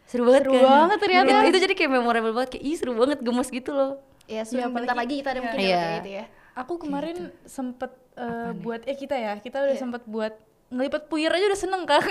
seru 0.05 0.23
banget 0.25 0.43
Seru 0.43 0.53
kan 0.53 0.63
banget 0.63 0.99
ternyata. 0.99 1.29
itu, 1.31 1.47
itu 1.47 1.59
jadi 1.63 1.75
kayak 1.75 1.91
memorable 1.93 2.33
banget 2.33 2.51
kayak 2.53 2.65
ih 2.65 2.75
seru 2.75 2.93
banget 2.93 3.19
gemes 3.21 3.49
gitu 3.49 3.71
loh 3.71 3.93
Ya, 4.25 4.41
Iya, 4.41 4.43
sebentar 4.43 4.73
apalagi- 4.89 4.97
lagi 4.97 5.15
kita 5.19 5.29
ada 5.29 5.41
mungkin 5.43 5.59
Iya. 5.59 5.69
dapat 5.69 5.85
kayak 5.85 5.97
gitu 5.99 6.11
ya. 6.11 6.25
Aku 6.55 6.73
kemarin 6.79 7.17
sempet 7.45 7.91
uh, 8.15 8.51
buat 8.57 8.81
eh 8.83 8.95
kita 8.95 9.13
ya, 9.15 9.33
kita 9.37 9.57
Iya. 9.59 9.65
udah 9.67 9.77
sempet 9.77 10.03
buat 10.07 10.33
ngelipet 10.67 11.03
puyer 11.07 11.29
aja 11.29 11.45
udah 11.45 11.61
seneng 11.61 11.83
kak 11.85 12.03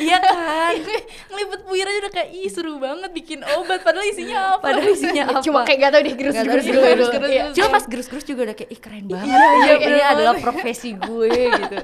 iya 0.00 0.16
kan 0.16 0.72
ngelipet 1.28 1.60
puyer 1.62 1.84
aja 1.84 1.98
udah 2.00 2.12
kayak 2.12 2.30
ih 2.32 2.46
seru 2.46 2.78
banget 2.78 3.10
bikin 3.10 3.42
obat 3.42 3.82
padahal 3.82 4.06
isinya 4.06 4.38
apa 4.52 4.62
padahal 4.64 4.88
isinya 4.88 5.22
apa 5.28 5.40
Cuma 5.42 5.60
kayak 5.62 5.78
gak 5.80 5.90
tau 5.90 6.00
deh 6.00 6.14
gerus 6.14 6.32
Nggak 6.32 6.44
tahu 6.44 6.54
gerus 6.54 6.64
gerus, 6.64 6.78
gerus, 7.10 7.28
Iya. 7.28 7.42
gerus. 7.42 7.52
Cuma 7.52 7.68
pas 7.68 7.84
gerus-gerus 7.84 8.24
juga 8.24 8.40
udah 8.46 8.56
kayak 8.56 8.70
ih 8.70 8.80
keren 8.80 9.04
banget 9.06 9.26
iya, 9.26 9.36
ini, 9.36 9.50
bener 9.50 9.74
ini 9.74 9.92
banget. 9.92 10.14
adalah 10.14 10.34
profesi 10.38 10.90
gue 10.94 11.28
gitu 11.52 11.76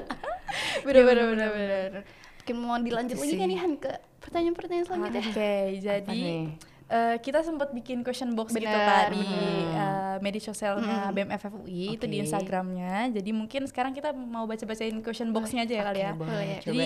Bener 0.81 1.03
bener 1.03 1.25
bener 1.27 1.49
bener. 1.51 1.91
Mungkin 2.39 2.55
mau 2.57 2.77
dilanjut 2.79 3.13
Itu 3.13 3.21
lagi 3.21 3.33
nggak 3.35 3.49
nih 3.49 3.59
Han 3.59 3.73
ke 3.77 3.91
pertanyaan-pertanyaan 4.29 4.85
selanjutnya? 4.85 5.21
Oke, 5.25 5.53
jadi 5.87 6.05
nih? 6.07 6.43
eh, 6.87 7.15
kita 7.19 7.41
sempat 7.41 7.69
bikin 7.69 8.01
question 8.01 8.31
box 8.31 8.49
gitu 8.51 8.63
Bener, 8.63 8.85
kak 8.85 9.05
di 9.11 9.21
bener. 9.21 9.73
eh, 9.75 10.17
media 10.19 10.41
sosialnya 10.43 11.09
BMFF 11.11 11.53
UI 11.59 11.95
itu 11.95 12.05
di. 12.05 12.17
Instagramnya. 12.19 12.95
Jadi 13.11 13.29
mungkin 13.31 13.61
sekarang 13.63 13.91
kita 13.91 14.09
mau 14.11 14.43
baca-bacain 14.43 14.97
question 14.99 15.29
boxnya 15.29 15.63
aja 15.63 15.73
ya 15.75 15.83
kali 15.83 15.99
ya. 15.99 16.11
Boleh. 16.13 16.59
Jadi 16.59 16.79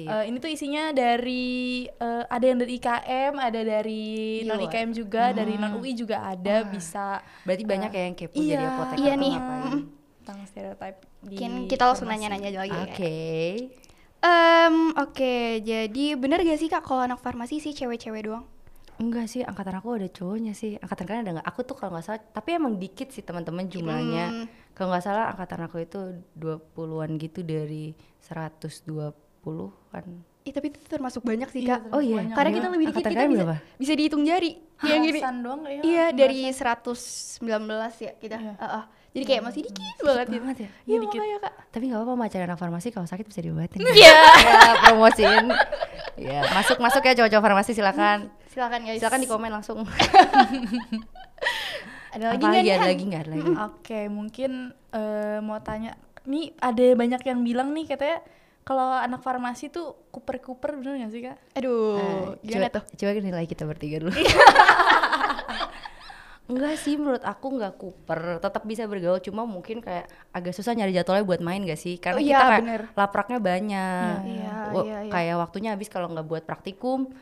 eh, 0.00 0.24
ini 0.24 0.36
tuh 0.36 0.48
isinya 0.48 0.90
dari 0.90 1.50
eh, 1.86 2.24
ada 2.26 2.42
yang 2.42 2.58
dari 2.58 2.72
IKM, 2.74 3.32
ada 3.34 3.60
dari 3.60 4.04
Di 4.38 4.46
non 4.46 4.56
luar. 4.56 4.68
IKM 4.70 4.90
juga, 4.90 5.22
dari 5.30 5.54
non 5.54 5.72
UI 5.76 5.92
juga 5.94 6.16
ada 6.22 6.56
bisa 6.66 7.20
Berarti 7.42 7.64
banyak 7.64 7.90
ya 7.90 8.02
yang 8.02 8.14
kepo 8.14 8.34
iya, 8.34 8.54
jadi 8.54 8.64
apoteker 8.66 8.98
Iya 8.98 9.12
atau 9.12 9.22
nih. 9.22 9.34
ngapain. 9.34 9.78
tentang 10.20 10.38
stereotip 10.44 10.96
di 11.20 11.32
Mungkin 11.32 11.52
kita 11.66 11.84
langsung 11.86 12.06
nanya-nanya 12.06 12.48
lagi 12.54 12.70
ya. 12.70 12.84
Oke. 12.86 13.16
Em, 14.20 14.92
oke, 15.00 15.64
jadi 15.64 16.04
bener 16.20 16.44
gak 16.44 16.60
sih 16.60 16.68
kak 16.68 16.84
kalau 16.84 17.00
anak 17.08 17.24
farmasi 17.24 17.56
sih 17.56 17.72
cewek-cewek 17.72 18.28
doang? 18.28 18.44
Enggak 19.00 19.32
sih, 19.32 19.40
angkatan 19.40 19.80
aku 19.80 19.96
ada 19.96 20.08
cowoknya 20.12 20.52
sih. 20.52 20.76
Angkatan 20.76 21.08
kalian 21.08 21.24
ada 21.24 21.32
nggak? 21.40 21.48
Aku 21.48 21.64
tuh 21.64 21.72
kalau 21.72 21.96
nggak 21.96 22.04
salah, 22.04 22.20
tapi 22.20 22.60
emang 22.60 22.76
dikit 22.76 23.08
sih 23.08 23.24
teman-teman 23.24 23.64
jumlahnya. 23.64 24.24
Hmm. 24.28 24.46
Kalau 24.76 24.92
nggak 24.92 25.04
salah 25.08 25.32
angkatan 25.32 25.60
aku 25.64 25.76
itu 25.80 26.00
20-an 26.36 27.16
gitu 27.16 27.40
dari 27.40 27.96
120-an. 28.20 30.04
Ih, 30.44 30.52
tapi 30.52 30.68
itu 30.68 30.80
termasuk 30.84 31.24
banyak 31.24 31.48
sih 31.48 31.64
Iya, 31.64 31.80
kak. 31.80 31.96
Oh 31.96 32.00
iya. 32.04 32.20
Banyak. 32.20 32.36
Karena 32.36 32.50
kita 32.52 32.68
lebih 32.68 32.86
dikit 32.92 33.04
Angkatan 33.04 33.16
kita 33.16 33.24
bisa, 33.32 33.44
berapa? 33.48 33.56
bisa 33.80 33.92
dihitung 33.96 34.22
jari. 34.28 34.52
Kayak 34.80 34.98
gini. 35.00 35.20
Belasan 35.20 35.36
doang 35.40 35.60
kayaknya. 35.64 35.82
Iya 35.88 36.04
dari 36.12 36.40
119 36.52 38.04
ya 38.04 38.12
kita. 38.20 38.36
Iya. 38.36 38.54
Heeh. 38.60 38.84
Jadi 39.10 39.24
kayak 39.26 39.42
masih 39.42 39.66
dikit 39.66 39.98
banget 40.06 40.26
gitu. 40.30 40.38
banget 40.38 40.56
ya. 40.62 40.68
Iya 40.86 40.96
dikit. 41.02 41.18
makanya 41.18 41.38
kak. 41.42 41.54
Tapi 41.74 41.84
nggak 41.90 41.98
apa-apa 41.98 42.14
macam 42.14 42.38
anak 42.46 42.58
farmasi 42.62 42.88
kalau 42.94 43.06
sakit 43.10 43.26
bisa 43.26 43.42
diobatin. 43.42 43.82
Iya. 43.82 44.18
ya, 44.46 44.60
promosiin. 44.86 45.46
Ya, 46.14 46.40
masuk-masuk 46.54 47.02
ya 47.02 47.18
cowok-cowok 47.18 47.42
farmasi 47.42 47.74
silakan. 47.74 48.30
Silakan 48.46 48.86
guys. 48.86 49.02
Silakan 49.02 49.18
di 49.18 49.26
komen 49.26 49.50
langsung. 49.50 49.82
Ada 52.14 52.34
lagi 52.34 52.42
nggak 52.42 52.62
Ada 52.66 52.86
lagi 52.90 53.04
nggak? 53.06 53.22
Ada 53.22 53.30
lagi. 53.34 53.50
Oke, 53.70 54.00
mungkin 54.10 54.50
eh, 54.94 55.38
mau 55.42 55.58
tanya, 55.62 55.94
nih 56.26 56.50
ada 56.58 56.84
banyak 56.98 57.22
yang 57.22 57.40
bilang 57.46 57.70
nih 57.70 57.86
katanya 57.86 58.18
kalau 58.66 58.92
anak 58.94 59.22
farmasi 59.22 59.70
tuh 59.72 59.98
kuper-kuper 60.14 60.78
bener 60.78 61.06
gak 61.06 61.10
sih 61.10 61.22
kak? 61.24 61.38
Aduh, 61.58 61.98
Eh, 61.98 62.26
gimana 62.46 62.70
coba, 62.70 62.76
tuh? 62.78 62.84
Coba 62.98 63.10
nilai 63.18 63.46
kita 63.46 63.64
bertiga 63.66 64.02
dulu. 64.02 64.14
Enggak 66.50 66.74
sih 66.76 66.98
menurut 66.98 67.22
aku 67.22 67.46
nggak 67.54 67.74
kuper, 67.78 68.20
tetap 68.38 68.62
bisa 68.62 68.84
bergaul 68.84 69.22
cuma 69.22 69.46
mungkin 69.46 69.78
kayak 69.78 70.10
agak 70.30 70.50
susah 70.50 70.74
nyari 70.74 70.90
jadwalnya 70.90 71.22
buat 71.22 71.40
main 71.40 71.62
gak 71.62 71.78
sih? 71.78 71.96
Karena 71.96 72.18
Oh 72.18 72.22
kita 72.22 72.34
iya, 72.34 72.40
kayak 72.44 72.62
bener. 72.62 72.82
lapraknya 72.92 73.38
banyak. 73.38 74.18
Iya, 74.20 74.54
iya, 74.82 74.98
iya. 75.06 75.10
Kayak 75.10 75.36
waktunya 75.38 75.70
habis 75.70 75.86
kalau 75.86 76.10
nggak 76.10 76.26
buat 76.26 76.42
praktikum 76.42 77.14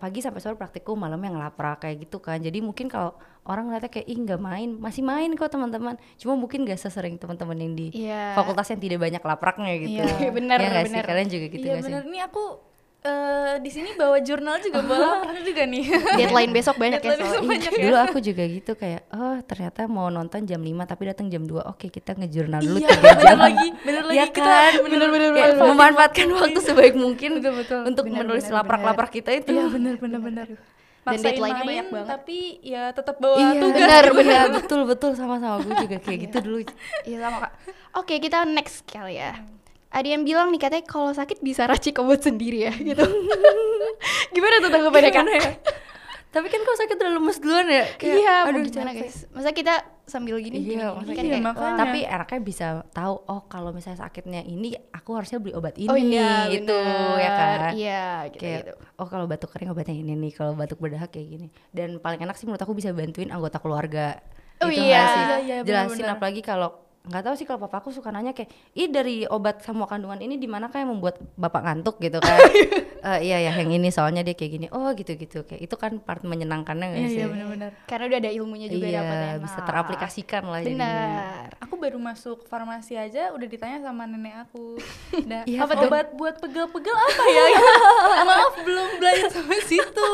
pagi 0.00 0.24
sampai 0.24 0.40
sore 0.40 0.56
praktikum 0.56 0.96
malam 0.96 1.20
yang 1.20 1.36
ngelaprak 1.36 1.84
kayak 1.84 2.08
gitu 2.08 2.16
kan 2.16 2.40
jadi 2.40 2.64
mungkin 2.64 2.88
kalau 2.88 3.12
orang 3.44 3.68
ngeliatnya 3.68 3.92
kayak 3.92 4.08
ih 4.08 4.16
nggak 4.16 4.40
main 4.40 4.72
masih 4.72 5.04
main 5.04 5.28
kok 5.36 5.52
teman-teman 5.52 6.00
cuma 6.16 6.32
mungkin 6.32 6.64
gak 6.64 6.80
sesering 6.80 7.20
teman-teman 7.20 7.60
yang 7.60 7.76
di 7.76 7.92
Iya. 7.92 8.32
fakultas 8.32 8.72
yang 8.72 8.80
tidak 8.80 9.04
banyak 9.04 9.20
lapraknya 9.20 9.76
gitu 9.76 10.00
Iya, 10.00 10.32
bener, 10.40 10.56
ya 10.56 10.68
nggak 10.72 10.86
sih 10.88 11.02
kalian 11.04 11.28
juga 11.28 11.46
gitu 11.52 11.60
iya 11.60 11.74
sih 11.76 11.92
bener, 11.92 12.02
nih 12.08 12.24
aku 12.24 12.44
eh, 13.06 13.54
di 13.56 13.68
sini 13.68 13.94
bawa 13.94 14.18
jurnal 14.18 14.58
juga, 14.58 14.78
bawa 14.80 14.98
laporan 15.22 15.40
juga 15.40 15.62
nih. 15.64 15.84
Deadline 16.18 16.50
besok 16.50 16.76
banyak 16.76 16.98
ya 16.98 17.04
Deadline 17.06 17.16
soalnya. 17.16 17.30
besok 17.32 17.44
banyak 17.46 17.70
ya. 17.70 17.82
dulu 17.82 17.96
aku 18.00 18.18
juga 18.20 18.42
gitu 18.44 18.72
kayak 18.74 19.02
oh 19.10 19.36
ternyata 19.42 19.80
mau 19.86 20.08
nonton 20.08 20.42
jam 20.42 20.58
5 20.58 20.66
tapi 20.84 21.02
datang 21.06 21.26
jam 21.26 21.42
2 21.42 21.62
oke 21.64 21.86
kita 21.88 22.14
ngejurnal 22.14 22.60
dulu 22.60 22.78
Iya, 22.78 22.88
tiga 22.88 23.02
bener 23.06 23.22
jam 23.22 23.38
lagi, 23.40 23.68
bener 23.80 24.02
lagi. 24.04 24.16
ya 24.16 24.24
Kita 24.28 24.50
kan 24.50 24.72
bener-bener 24.84 25.30
Kayak 25.30 25.46
manfaatin 25.46 25.68
memanfaatkan 25.68 26.26
waktu 26.34 26.60
sebaik 26.60 26.94
mungkin 26.94 27.30
Betul, 27.36 27.52
betul. 27.56 27.80
untuk 27.84 28.04
Bener, 28.04 28.18
menulis 28.20 28.44
bener, 28.44 28.56
laprak-laprak 28.56 29.10
kita 29.12 29.30
itu 29.32 29.50
Iya 29.52 29.64
bener 29.68 29.94
bener 29.96 30.20
bener. 30.20 30.48
Dan 31.06 31.22
deadline-nya 31.22 31.54
main, 31.56 31.70
banyak 31.70 31.86
banget. 31.88 32.08
Tapi 32.10 32.38
ya 32.60 32.90
tetap 32.90 33.16
bawa 33.16 33.36
iya 33.36 33.50
tugas. 33.54 33.78
bener, 33.78 33.78
benar 33.78 34.04
bener. 34.10 34.18
benar 34.18 34.46
betul 34.52 34.80
betul 34.84 35.10
sama-sama 35.12 35.56
gue 35.60 35.74
juga 35.80 35.96
kayak 35.96 36.18
gitu 36.20 36.36
dulu 36.42 36.58
Iya 37.04 37.18
sama 37.22 37.38
kak. 37.40 37.52
Oke 37.94 38.14
kita 38.18 38.42
next 38.44 38.82
kali 38.84 39.14
ya. 39.16 39.38
Ada 39.88 40.08
yang 40.08 40.22
bilang 40.22 40.48
nih 40.48 40.58
katanya 40.58 40.84
kalau 40.84 41.10
sakit 41.10 41.40
bisa 41.40 41.64
racik 41.64 41.96
obat 41.96 42.20
sendiri 42.20 42.58
ya 42.62 42.72
gitu. 42.74 43.00
Gimana 44.34 44.54
tuh 44.58 44.70
tanggapannya 44.70 45.10
kak? 45.10 45.26
tapi 46.26 46.52
kan 46.52 46.60
kalau 46.60 46.76
sakit 46.76 46.96
udah 47.00 47.12
lemes 47.16 47.38
duluan 47.40 47.64
ya 47.64 47.84
kayak, 47.96 48.12
Iya, 48.12 48.34
aduh 48.44 48.60
gimana 48.62 48.92
guys? 48.92 49.24
Masa 49.32 49.56
kita 49.56 49.72
sambil 50.04 50.36
gini? 50.36 50.60
Iya, 50.60 50.68
gini, 50.68 50.82
masa 50.84 51.00
gini, 51.02 51.16
kan 51.16 51.24
iya, 51.24 51.32
kayak, 51.32 51.46
makanya. 51.48 51.78
tapi 51.80 51.98
enaknya 52.04 52.40
bisa 52.44 52.66
tahu 52.92 53.14
oh 53.24 53.40
kalau 53.48 53.72
misalnya 53.72 54.04
sakitnya 54.04 54.44
ini 54.44 54.68
aku 54.92 55.16
harusnya 55.16 55.40
beli 55.40 55.56
obat 55.56 55.80
ini 55.80 55.88
Oh 55.88 55.96
iya, 55.96 56.44
itu 56.52 56.68
bener. 56.68 57.16
ya 57.16 57.30
kan 57.32 57.58
Iya, 57.72 58.04
gitu, 58.28 58.42
kayak 58.44 58.60
gitu. 58.60 58.72
oh 59.00 59.06
kalau 59.08 59.24
batuk 59.24 59.48
kering 59.48 59.72
obatnya 59.72 59.96
ini 59.96 60.12
nih 60.12 60.32
kalau 60.36 60.52
batuk 60.52 60.76
berdahak 60.76 61.08
kayak 61.08 61.24
gini 61.30 61.46
dan 61.72 61.96
paling 61.96 62.20
enak 62.20 62.36
sih 62.36 62.44
menurut 62.44 62.60
aku 62.60 62.76
bisa 62.76 62.92
bantuin 62.92 63.32
anggota 63.32 63.56
keluarga 63.56 64.20
Oh 64.60 64.68
Itu 64.68 64.76
iya. 64.82 65.04
sih? 65.08 65.22
Iya, 65.22 65.36
iya, 65.40 65.56
jelasin 65.64 65.88
benar-benar. 66.00 66.16
apalagi 66.16 66.40
kalau 66.40 66.68
nggak 67.06 67.22
tahu 67.22 67.34
sih 67.34 67.46
kalau 67.46 67.62
papa 67.62 67.78
aku 67.78 67.90
suka 67.90 68.10
nanya 68.10 68.30
kayak 68.30 68.50
ih 68.72 68.86
dari 68.86 69.22
obat 69.24 69.62
semua 69.62 69.86
kandungan 69.86 70.18
ini 70.18 70.36
di 70.36 70.44
mana 70.44 70.66
kayak 70.66 70.86
membuat 70.86 71.16
bapak 71.34 71.62
ngantuk 71.62 71.96
gitu 71.98 72.18
kan 72.18 72.36
Eh, 73.06 73.22
iya 73.22 73.38
ya 73.38 73.54
yang 73.54 73.70
ini 73.70 73.94
soalnya 73.94 74.26
dia 74.26 74.34
kayak 74.34 74.50
gini 74.50 74.66
oh 74.74 74.90
gitu 74.90 75.14
gitu 75.14 75.46
kayak 75.46 75.62
itu 75.62 75.76
kan 75.78 76.02
part 76.02 76.26
menyenangkannya 76.26 76.90
nggak 76.90 76.98
Iya, 76.98 77.06
sih 77.06 77.18
iya 77.22 77.26
benar-benar. 77.30 77.70
Karena 77.86 78.04
udah 78.10 78.18
ada 78.18 78.30
ilmunya 78.34 78.66
juga 78.66 78.82
iya 78.82 78.98
dapetnya. 78.98 79.30
bisa 79.38 79.54
Nah, 79.54 79.62
teraplikasikan 79.62 80.42
lah 80.42 80.60
Benar. 80.66 81.46
Aku 81.62 81.78
baru 81.78 82.02
masuk 82.02 82.50
farmasi 82.50 82.98
aja 82.98 83.30
udah 83.30 83.46
ditanya 83.46 83.78
sama 83.78 84.10
nenek 84.10 84.34
aku. 84.42 84.74
Dah, 85.30 85.46
Iya, 85.46 85.62
apa 85.62 85.78
kan? 85.78 85.86
obat 85.86 86.06
buat 86.18 86.34
pegel-pegel 86.42 86.96
apa 86.98 87.22
ya? 87.30 87.44
Maaf 88.26 88.54
belum 88.66 88.88
belajar 88.98 89.28
sampai 89.30 89.58
situ. 89.62 90.10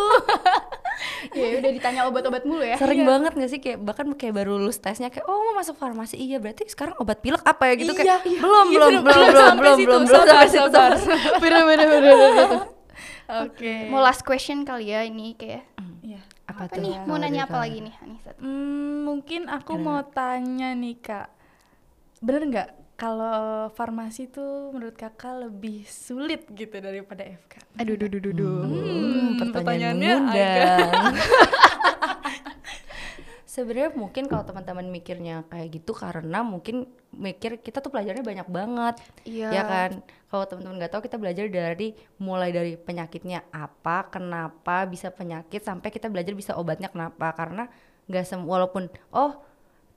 Ya 1.39 1.59
udah 1.59 1.71
ditanya 1.71 2.01
obat-obat 2.07 2.43
mulu 2.43 2.63
ya. 2.63 2.77
sering 2.77 3.03
banget 3.03 3.33
gak 3.33 3.51
sih 3.51 3.59
kayak 3.59 3.79
bahkan 3.79 4.07
kayak 4.13 4.35
baru 4.35 4.57
lulus 4.57 4.79
tesnya 4.79 5.09
kayak 5.09 5.25
oh 5.25 5.39
mau 5.41 5.55
masuk 5.55 5.75
farmasi 5.75 6.15
iya 6.15 6.37
berarti 6.37 6.67
sekarang 6.67 6.95
obat 6.97 7.19
pilek 7.19 7.43
apa 7.43 7.63
ya 7.69 7.75
gitu 7.75 7.93
Iya, 7.93 7.99
kayak 7.99 8.09
iya, 8.25 8.39
belum 8.39 8.67
iya, 8.67 8.77
belum 8.77 8.93
belum, 8.93 9.03
belum 9.03 9.03
belum 9.03 9.27
belum 9.27 9.43
sampai 9.43 9.63
belum 9.63 9.79
belum 9.79 10.03
belum 10.03 10.03
sabar, 10.09 10.27
sampai 10.27 10.49
situ 10.49 10.61
sabar. 10.65 10.91
sabar. 10.95 11.39
bener 11.39 11.63
bener 11.65 11.87
bener 11.89 12.03
bener. 12.03 12.49
Oke. 13.43 13.75
Mau 13.89 13.99
last 13.99 14.23
question 14.23 14.61
kali 14.63 14.91
ya 14.91 15.03
ini 15.03 15.33
kayak 15.33 15.65
Iya. 16.03 16.21
apa, 16.45 16.67
apa 16.67 16.75
tuh 16.75 16.83
nih? 16.83 16.95
Mau 17.07 17.17
nanya 17.17 17.47
apa 17.47 17.57
lagi 17.57 17.79
nih 17.81 17.95
Anissa? 17.99 18.31
Hmm, 18.37 19.03
mungkin 19.03 19.47
aku 19.47 19.73
mau 19.77 20.03
tanya 20.05 20.75
nih 20.75 20.99
kak, 20.99 21.31
bener 22.19 22.43
nggak 22.45 22.69
kalau 23.03 23.67
farmasi 23.75 24.31
tuh 24.31 24.71
menurut 24.71 24.95
kakak 24.95 25.51
lebih 25.51 25.83
sulit 25.91 26.47
gitu 26.55 26.79
daripada 26.79 27.27
FK? 27.27 27.83
Aduh, 27.83 27.99
duh, 27.99 28.07
duh, 28.07 28.23
duh, 28.23 28.31
duh. 28.31 28.63
Hmm, 28.63 29.43
pertanyaan 29.43 29.99
pertanyaannya 29.99 30.13
mengundang. 30.23 31.11
Sebenarnya 33.59 33.91
mungkin 33.99 34.31
kalau 34.31 34.47
teman-teman 34.47 34.87
mikirnya 34.87 35.43
kayak 35.51 35.83
gitu 35.83 35.99
karena 35.99 36.47
mungkin 36.47 36.87
mikir 37.11 37.59
kita 37.59 37.83
tuh 37.83 37.91
pelajarnya 37.91 38.23
banyak 38.23 38.49
banget, 38.49 38.95
Iya. 39.27 39.51
ya 39.51 39.63
kan? 39.67 39.91
Kalau 40.31 40.47
teman-teman 40.47 40.79
nggak 40.79 40.93
tahu 40.95 41.03
kita 41.03 41.19
belajar 41.19 41.51
dari 41.51 41.99
mulai 42.23 42.55
dari 42.55 42.79
penyakitnya 42.79 43.51
apa, 43.51 44.15
kenapa 44.15 44.87
bisa 44.87 45.11
penyakit 45.11 45.67
sampai 45.67 45.91
kita 45.91 46.07
belajar 46.07 46.39
bisa 46.39 46.55
obatnya 46.55 46.87
kenapa 46.87 47.35
karena 47.35 47.67
nggak 48.07 48.31
semua 48.31 48.63
walaupun 48.63 48.87
oh 49.11 49.43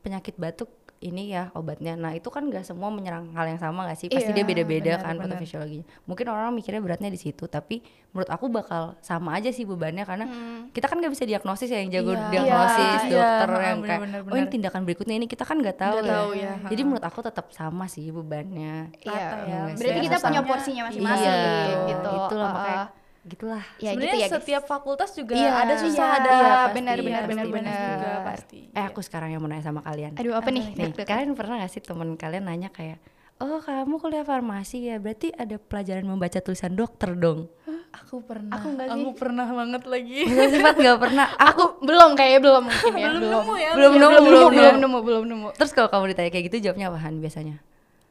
penyakit 0.01 0.41
batuk 0.41 0.84
ini 1.05 1.29
ya 1.29 1.53
obatnya. 1.53 1.93
Nah 1.93 2.17
itu 2.17 2.33
kan 2.33 2.41
nggak 2.41 2.65
semua 2.65 2.89
menyerang 2.89 3.29
hal 3.37 3.45
yang 3.45 3.61
sama 3.61 3.85
nggak 3.85 3.97
sih? 4.01 4.07
Pasti 4.09 4.33
Iya, 4.33 4.41
dia 4.41 4.45
beda-beda 4.45 4.93
kan 4.97 5.15
patofisiologinya. 5.15 5.85
Mungkin 6.09 6.25
orang 6.27 6.49
mikirnya 6.51 6.81
beratnya 6.81 7.13
di 7.13 7.19
situ, 7.21 7.45
tapi 7.45 7.85
menurut 8.09 8.31
aku 8.31 8.49
bakal 8.49 8.97
sama 9.03 9.37
aja 9.37 9.51
sih 9.51 9.67
bebannya 9.67 10.01
karena 10.03 10.25
Hmm. 10.25 10.71
kita 10.73 10.87
kan 10.87 10.97
nggak 10.97 11.13
bisa 11.13 11.27
diagnosis 11.27 11.67
ya 11.69 11.83
yang 11.83 11.91
jago 11.91 12.15
Iya, 12.15 12.31
diagnosis 12.31 12.99
iya, 13.05 13.11
dokter 13.11 13.49
iya, 13.51 13.59
yang 13.61 13.79
benar, 13.79 13.89
kayak 13.91 14.01
benar, 14.01 14.19
oh 14.25 14.37
ini 14.39 14.47
tindakan 14.49 14.81
berikutnya 14.87 15.15
ini 15.19 15.27
kita 15.27 15.43
kan 15.43 15.57
nggak 15.59 15.77
tahu, 15.77 15.95
Nggak 15.99 16.07
ya. 16.07 16.15
tahu 16.15 16.29
ya, 16.33 16.51
Jadi 16.71 16.81
menurut 16.81 17.05
aku 17.05 17.19
tetap 17.21 17.45
sama 17.51 17.85
sih 17.85 18.09
bebannya. 18.09 18.75
Iya. 19.03 19.27
Ya. 19.45 19.59
Berarti 19.75 19.99
kita 20.01 20.17
punya 20.17 20.41
porsinya 20.41 20.81
masing-masing 20.89 21.29
iya, 21.29 21.77
gitu. 21.91 22.09
Itulah 22.09 22.49
makanya. 22.49 22.85
Gitulah. 23.25 23.63
Ya 23.77 23.91
gitu 23.91 24.05
Sebenarnya 24.05 24.15
ya 24.15 24.27
guys. 24.27 24.33
setiap 24.37 24.63
fakultas 24.63 25.09
juga 25.11 25.33
Iya, 25.33 25.51
ada 25.57 25.73
susah 25.75 26.05
iya, 26.05 26.15
ada 26.15 26.29
iya, 26.29 26.45
pasti, 26.45 26.73
benar, 26.73 26.97
benar, 26.97 27.19
ada 27.19 27.27
benar, 27.27 27.45
benar. 27.49 27.89
juga 27.91 28.11
pasti. 28.23 28.59
Eh 28.69 28.83
aku 28.83 28.99
sekarang 29.01 29.29
yang 29.29 29.41
mau 29.41 29.49
nanya 29.49 29.65
sama 29.65 29.81
kalian. 29.81 30.13
Aduh, 30.13 30.33
apa 30.33 30.47
nih? 30.47 30.65
Nih, 30.71 30.93
Deg-degan. 30.93 31.09
kalian 31.09 31.29
pernah 31.33 31.55
gak 31.59 31.71
sih 31.71 31.81
temen 31.81 32.13
kalian 32.15 32.45
nanya 32.45 32.69
kayak, 32.69 33.01
oh 33.37 33.57
kamu 33.59 33.97
kuliah 33.97 34.21
farmasi 34.21 34.85
ya, 34.85 34.95
berarti 34.95 35.33
ada 35.33 35.57
pelajaran 35.57 36.05
membaca 36.05 36.37
tulisan 36.37 36.71
dokter 36.71 37.11
dong? 37.13 37.49
Aku 37.95 38.19
pernah. 38.21 38.51
Aku 38.53 38.75
nggak 38.75 38.87
sih. 38.87 39.01
Aku 39.01 39.09
pernah 39.15 39.47
banget 39.49 39.83
lagi. 39.87 40.27
Masa 40.27 40.45
sifat 40.51 40.75
nggak 40.75 40.99
pernah? 40.99 41.27
Aku 41.47 41.63
Aku 41.65 41.81
belum 41.81 42.11
kayaknya 42.13 42.39
belum 42.43 42.63
mungkin 42.67 42.93
ya. 42.93 43.07
belum 43.09 43.21
belum. 43.23 43.41
nemu 43.41 43.53
ya. 43.55 43.69
belum 43.71 43.91
Ya, 43.91 43.99
nemu, 43.99 44.11
belum 44.11 44.21
belum 44.21 44.35
nemu, 44.35 44.51
ya. 44.51 44.59
belum 44.59 44.75
nemu, 44.77 44.97
belum 45.01 45.23
nemu. 45.31 45.47
Terus 45.55 45.71
kalau 45.71 45.87
kamu 45.87 46.03
ditanya 46.11 46.29
kayak 46.29 46.45
gitu 46.51 46.57
jawabnya 46.61 46.91
apaan 46.91 47.15
biasanya? 47.17 47.55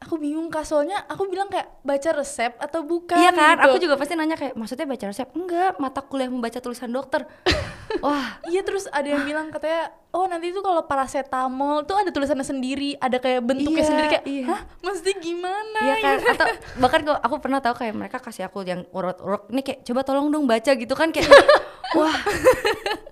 Aku 0.04 0.14
bingung 0.16 0.46
kak, 0.46 0.62
soalnya 0.62 1.00
aku 1.08 1.24
bilang 1.26 1.48
kayak 1.48 1.80
baca 1.80 2.10
resep 2.12 2.52
atau 2.60 2.84
bukan 2.84 3.16
iya 3.16 3.32
kan? 3.32 3.56
gitu. 3.56 3.64
Aku 3.66 3.76
juga 3.80 3.94
pasti 3.96 4.12
nanya 4.14 4.36
kayak 4.36 4.52
maksudnya 4.52 4.84
baca 4.84 5.04
resep? 5.08 5.28
Enggak, 5.32 5.80
mata 5.80 6.00
kuliah 6.00 6.28
membaca 6.28 6.60
tulisan 6.60 6.92
dokter. 6.92 7.24
Wah, 8.04 8.36
Iya 8.44 8.60
terus 8.60 8.84
ada 8.90 9.06
yang 9.06 9.24
bilang 9.24 9.48
katanya 9.48 9.94
oh 10.10 10.26
nanti 10.26 10.50
tuh 10.50 10.60
kalau 10.60 10.82
paracetamol 10.84 11.86
tuh 11.86 11.96
ada 11.96 12.10
tulisannya 12.10 12.42
sendiri, 12.42 12.98
ada 12.98 13.16
kayak 13.16 13.40
bentuknya 13.40 13.80
Iya, 13.80 13.88
sendiri 13.88 14.06
kayak 14.08 14.24
iya. 14.26 14.44
hah 14.46 14.60
maksudnya 14.80 15.14
gimana? 15.18 15.80
Iya 15.80 15.94
kan? 15.98 16.16
Atau 16.22 16.46
bahkan 16.78 17.00
aku 17.18 17.34
pernah 17.38 17.58
tahu 17.58 17.74
kayak 17.76 17.94
mereka 17.94 18.18
kasih 18.18 18.46
aku 18.46 18.62
yang 18.62 18.84
urut-urut 18.90 19.48
nih 19.48 19.62
kayak 19.62 19.80
coba 19.82 20.00
tolong 20.02 20.28
dong 20.28 20.44
baca 20.44 20.70
gitu 20.70 20.94
kan 20.94 21.10
kayak 21.10 21.30
wah 21.98 22.14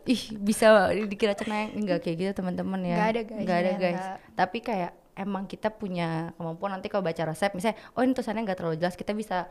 ih 0.02 0.22
bisa 0.34 0.90
dikira 1.06 1.38
cenayang 1.38 1.78
enggak 1.78 2.02
kayak 2.02 2.16
gitu 2.18 2.32
teman-teman 2.42 2.80
ya. 2.82 2.96
Nggak 2.98 3.08
ada, 3.08 3.20
guys. 3.22 3.42
Nggak 3.42 3.58
ada 3.58 3.70
Nggak. 3.70 3.80
guys. 3.82 4.04
Tapi 4.34 4.58
kayak 4.60 4.90
emang 5.16 5.44
kita 5.44 5.68
punya 5.68 6.32
kemampuan 6.36 6.72
nanti 6.76 6.88
kalau 6.88 7.04
baca 7.04 7.22
resep 7.28 7.52
misalnya 7.52 7.76
oh 7.96 8.00
ini 8.00 8.12
tulisannya 8.16 8.42
nggak 8.48 8.58
terlalu 8.58 8.76
jelas 8.80 8.96
kita 8.96 9.12
bisa 9.12 9.48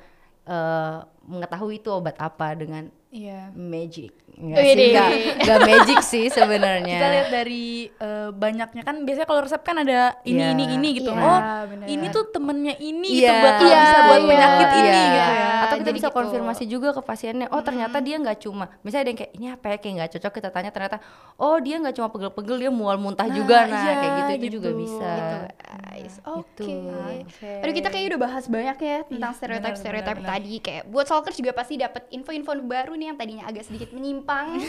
eh, 0.50 0.98
mengetahui 1.30 1.82
itu 1.82 1.90
obat 1.94 2.18
apa 2.18 2.58
dengan 2.58 2.90
Iya. 3.12 3.52
magic. 3.52 4.16
Wih, 4.32 4.48
Enggak 4.48 4.64
sih, 4.64 4.74
deh. 4.74 4.88
enggak, 4.88 5.10
enggak 5.38 5.60
magic 5.62 6.00
sih 6.02 6.26
sebenarnya. 6.34 6.96
Kita 6.96 7.08
lihat 7.12 7.28
dari 7.30 7.64
eh, 7.92 8.30
banyaknya 8.32 8.82
kan 8.82 9.04
biasanya 9.04 9.28
kalau 9.28 9.42
resep 9.44 9.62
kan 9.62 9.76
ada 9.78 10.16
ini 10.24 10.40
Iya. 10.40 10.56
ini 10.56 10.64
ini 10.72 10.90
gitu. 10.96 11.12
Iya, 11.12 11.20
oh, 11.22 11.40
benar. 11.68 11.86
ini 11.86 12.06
tuh 12.08 12.24
temennya 12.28 12.76
ini 12.80 13.08
Iya, 13.12 13.20
gitu 13.20 13.34
buat 13.38 13.56
Iya, 13.60 13.80
bisa 13.82 13.98
buat 14.02 14.18
iya, 14.18 14.30
penyakit 14.32 14.70
ini 14.72 14.88
iya. 14.88 15.04
gitu 15.04 15.20
ya. 15.30 15.50
Atau 15.62 15.76
kita 15.76 15.84
Jadi 15.84 15.98
bisa 16.00 16.08
gitu. 16.08 16.18
konfirmasi 16.18 16.64
juga 16.66 16.90
ke 16.90 17.02
pasiennya. 17.04 17.48
Oh 17.52 17.62
ternyata 17.62 17.98
dia 18.00 18.16
nggak 18.16 18.40
cuma, 18.40 18.66
misalnya 18.82 19.04
ada 19.04 19.12
yang 19.12 19.20
kayak 19.20 19.32
ini 19.36 19.46
apa 19.52 19.66
ya 19.68 19.78
kayak 19.78 19.94
nggak 19.94 20.12
cocok 20.16 20.32
kita 20.34 20.50
tanya 20.50 20.72
ternyata, 20.72 20.98
oh 21.36 21.58
dia 21.60 21.76
nggak 21.78 21.94
cuma 21.94 22.08
pegel-pegel 22.08 22.58
dia 22.58 22.72
mual 22.72 22.96
muntah 22.96 23.28
Nah, 23.28 23.36
juga, 23.36 23.58
nah 23.64 23.76
iya, 23.78 23.94
kayak 23.94 24.14
gitu 24.16 24.32
itu 24.32 24.40
gitu. 24.42 24.56
juga 24.58 24.70
bisa. 24.74 25.10
Gitu, 25.12 25.38
guys. 25.84 26.16
Oke. 26.24 26.64
Gitu. 26.64 26.90
Oke. 27.28 27.52
Aduh 27.60 27.74
kita 27.76 27.88
kayaknya 27.90 28.10
udah 28.16 28.22
bahas 28.24 28.46
banyak 28.48 28.78
ya 28.80 28.98
tentang 29.04 29.32
Iya, 29.32 29.38
stereotip 29.38 29.74
stereotip 29.76 30.16
benar, 30.16 30.24
benar, 30.24 30.40
tadi 30.40 30.54
kayak 30.58 30.84
buat 30.88 31.06
stalkers 31.06 31.36
juga 31.36 31.52
pasti 31.52 31.74
dapat 31.76 32.08
info-info 32.10 32.52
baru 32.64 32.94
nih 33.02 33.08
yang 33.10 33.18
tadinya 33.18 33.44
agak 33.44 33.66
sedikit 33.66 33.90
menyimpang 33.90 34.62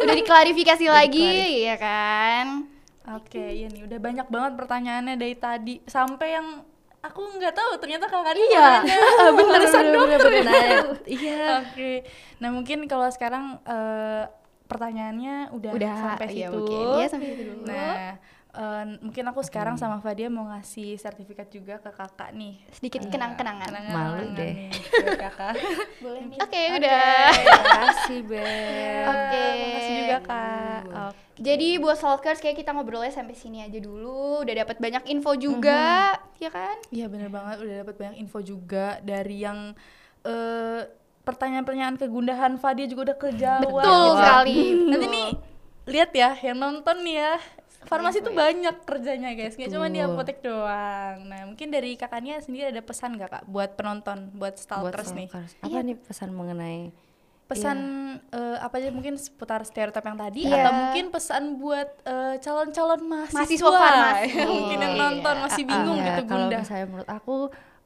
udah 0.00 0.14
diklarifikasi 0.14 0.86
lagi 0.86 1.66
ya 1.66 1.74
kan 1.74 2.70
Oke, 3.10 3.42
iya 3.42 3.66
nih 3.66 3.82
udah 3.84 3.98
banyak 3.98 4.26
banget 4.28 4.52
pertanyaannya 4.54 5.18
dari 5.18 5.34
tadi 5.34 5.82
sampai 5.82 6.28
yang 6.30 6.62
aku 7.00 7.20
nggak 7.34 7.56
tahu 7.56 7.70
ternyata 7.80 8.06
kakak 8.06 8.36
ini 8.36 8.46
Iya. 8.46 8.60
nanya 8.84 8.96
tulisan 9.50 9.86
dokter. 9.88 10.30
Nah, 10.44 10.62
iya. 11.18 11.42
Oke. 11.64 12.06
Nah, 12.38 12.48
mungkin 12.52 12.86
kalau 12.86 13.08
sekarang 13.08 13.58
eh, 13.64 14.30
pertanyaannya 14.62 15.50
udah, 15.50 15.70
Udah, 15.74 15.96
sampai 15.96 16.28
iya, 16.30 16.46
situ. 16.46 16.54
mungkin. 16.54 16.86
Iya, 17.00 17.06
sampai 17.08 17.26
situ 17.26 17.42
dulu. 17.42 17.62
Nah, 17.66 18.14
eh, 18.52 18.84
mungkin 18.98 19.24
aku 19.24 19.40
sekarang 19.40 19.74
sama 19.74 19.98
Fadia 19.98 20.26
mau 20.26 20.46
ngasih 20.46 20.94
sertifikat 20.94 21.48
juga 21.48 21.76
ke 21.76 21.88
kakak 21.88 22.30
nih. 22.32 22.58
sedikit 22.70 23.06
kenang-kenangan 23.06 23.70
Malu 23.88 24.34
deh. 24.34 24.70
kakak. 25.16 25.54
boleh 26.02 26.22
nih 26.26 26.38
oke 26.38 26.60
udah 26.76 27.30
Terima 27.30 27.62
kasih 27.76 28.18
Beb. 28.22 29.06
Oke. 29.06 29.46
Makasih 29.60 29.94
juga 29.96 30.18
kak. 30.22 30.82
Oke. 30.90 31.18
jadi 31.40 31.68
buat 31.76 31.96
stalkers 31.96 32.38
kayak 32.38 32.56
kita 32.56 32.70
ngobrolnya 32.70 33.08
sampai 33.10 33.32
sini 33.32 33.60
aja 33.60 33.78
dulu 33.78 34.42
udah 34.42 34.54
dapat 34.58 34.76
banyak 34.76 35.08
info 35.08 35.32
juga 35.34 36.12
ya 36.36 36.48
kan 36.48 36.76
Iya 36.88 37.06
bener 37.06 37.28
banget 37.28 37.56
udah 37.60 37.74
dapat 37.80 37.94
banyak 37.96 38.16
info 38.18 38.38
juga 38.40 39.00
dari 39.00 39.40
yang 39.40 39.72
eh, 40.20 40.80
pertanyaan-pertanyaan 41.20 41.96
kegundahan 41.96 42.52
Fadia 42.56 42.84
juga 42.84 43.12
udah 43.12 43.18
kejawab. 43.18 43.62
betul 43.62 43.80
gitu. 44.02 44.16
sekali 44.16 44.58
Nanti 44.84 45.06
nih 45.08 45.30
lihat 45.86 46.10
ya 46.12 46.30
yang 46.36 46.58
nonton 46.58 46.96
nih 47.00 47.16
ya. 47.18 47.34
Farmasi 47.90 48.18
tuh 48.20 48.30
banyak 48.30 48.76
kerjanya 48.80 49.30
guys, 49.32 49.52
nggak 49.52 49.66
cuma 49.68 49.86
di 49.86 49.98
apotek 49.98 50.38
doang. 50.40 51.26
Nah 51.26 51.42
mungkin 51.44 51.68
dari 51.68 51.92
kakaknya 51.92 52.38
sendiri 52.38 52.70
ada 52.70 52.78
pesan 52.80 53.14
gak 53.14 53.30
kak 53.32 53.44
buat 53.44 53.74
penonton, 53.74 54.30
buat 54.32 54.54
Buat 54.54 54.56
stalkers 54.56 55.10
nih? 55.12 55.26
stalkers. 55.26 55.52
Apa 55.58 55.78
nih 55.80 55.96
pesan 55.98 56.30
mengenai 56.30 56.94
Pesan 57.44 57.78
eh, 58.30 58.56
apa 58.56 58.78
aja 58.78 58.88
mungkin 58.88 59.18
seputar 59.18 59.58
stereotip 59.60 60.00
yang 60.00 60.14
tadi 60.16 60.46
Iya. 60.46 60.54
atau 60.56 60.70
mungkin 60.72 61.04
pesan 61.10 61.58
buat 61.58 61.90
eh, 62.00 62.34
calon-calon 62.38 63.00
mahasiswa, 63.02 63.34
Mahasiswa 63.36 63.70
farmasi. 63.74 64.28
mungkin 64.54 64.78
yang 64.78 64.94
Iya. 64.94 65.02
nonton 65.02 65.34
masih 65.40 65.62
bingung 65.66 65.98
Iya, 65.98 66.06
gitu 66.08 66.22
kalau 66.24 66.46
bunda. 66.46 66.56
misalnya 66.56 66.86
menurut 66.86 67.10
aku 67.10 67.36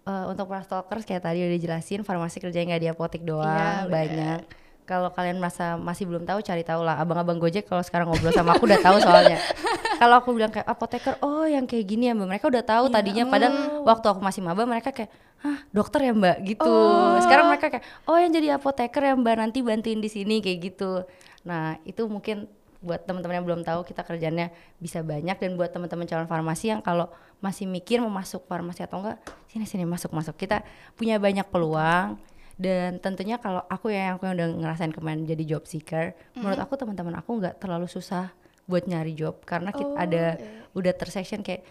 eh, 0.05 0.25
untuk 0.29 0.45
para 0.45 0.61
stalkers 0.61 1.03
kayak 1.03 1.23
tadi 1.23 1.39
udah 1.41 1.55
dijelasin 1.55 2.01
farmasi 2.03 2.37
kerjanya 2.39 2.67
nggak 2.71 2.83
di 2.83 2.91
apotek 2.91 3.23
doang 3.25 3.49
Iya, 3.49 3.89
banyak 3.89 4.41
kalau 4.85 5.09
kalian 5.09 5.41
merasa 5.41 5.81
masih 5.81 6.05
belum 6.05 6.29
tahu 6.29 6.45
cari 6.45 6.61
tahu 6.61 6.85
lah 6.85 7.01
abang-abang 7.01 7.41
gojek 7.41 7.65
kalau 7.65 7.81
sekarang 7.81 8.05
ngobrol 8.05 8.29
sama 8.31 8.53
aku 8.53 8.69
udah 8.69 8.77
tahu 8.79 9.01
soalnya 9.01 9.41
kalau 10.05 10.21
aku 10.21 10.37
bilang 10.37 10.53
kayak 10.53 10.69
apoteker 10.69 11.17
oh 11.25 11.49
yang 11.49 11.65
kayak 11.65 11.89
gini 11.89 12.13
ya 12.13 12.13
mbak. 12.13 12.37
Mereka 12.37 12.53
udah 12.53 12.61
tahu 12.61 12.93
tadinya 12.93 13.25
padahal 13.25 13.81
waktu 13.89 14.07
aku 14.13 14.21
masih 14.21 14.45
maba 14.45 14.69
mereka 14.69 14.93
kayak 14.93 15.09
hah 15.41 15.65
dokter 15.73 16.05
ya 16.05 16.13
mbak? 16.13 16.45
Gitu. 16.45 16.77
Sekarang 17.25 17.49
mereka 17.49 17.73
kayak 17.73 17.85
oh 18.05 18.21
yang 18.21 18.29
jadi 18.29 18.61
apoteker 18.61 19.01
ya 19.01 19.17
mbak 19.17 19.41
nanti 19.41 19.65
bantuin 19.65 20.05
di 20.05 20.13
sini 20.13 20.45
kayak 20.45 20.59
gitu. 20.61 21.09
Nah 21.49 21.81
itu 21.89 22.05
mungkin 22.05 22.53
buat 22.85 23.01
teman-teman 23.09 23.41
yang 23.41 23.47
belum 23.49 23.65
tahu 23.65 23.81
kita 23.89 24.05
kerjanya 24.05 24.53
bisa 24.77 25.01
banyak. 25.01 25.41
Dan 25.41 25.57
buat 25.57 25.73
teman-teman 25.73 26.05
calon 26.05 26.29
farmasi 26.29 26.77
yang 26.77 26.85
kalau 26.85 27.09
masih 27.41 27.65
mikir 27.65 28.05
mau 28.05 28.13
masuk 28.13 28.45
farmasi 28.45 28.85
atau 28.85 29.01
enggak 29.01 29.25
sini 29.49 29.65
sini 29.65 29.89
masuk 29.89 30.13
masuk. 30.13 30.37
Kita 30.37 30.61
punya 31.01 31.17
banyak 31.17 31.49
peluang. 31.49 32.21
Dan 32.61 33.01
tentunya 33.01 33.41
kalau 33.41 33.65
aku 33.73 33.89
ya 33.89 34.13
yang 34.13 34.21
aku 34.21 34.29
yang 34.29 34.37
udah 34.37 34.49
ngerasain 34.53 34.93
kemarin 34.93 35.25
jadi 35.27 35.43
job 35.57 35.67
seeker 35.67 36.15
menurut 36.39 36.61
aku 36.63 36.79
teman-teman 36.79 37.19
aku 37.19 37.43
nggak 37.43 37.59
terlalu 37.59 37.91
susah 37.91 38.31
buat 38.65 38.85
nyari 38.85 39.13
job 39.13 39.43
karena 39.43 39.71
kita 39.71 39.91
Oh, 39.91 39.99
ada 39.99 40.25
iya. 40.35 40.65
udah 40.73 40.93
tersection 40.93 41.41
kayak 41.41 41.63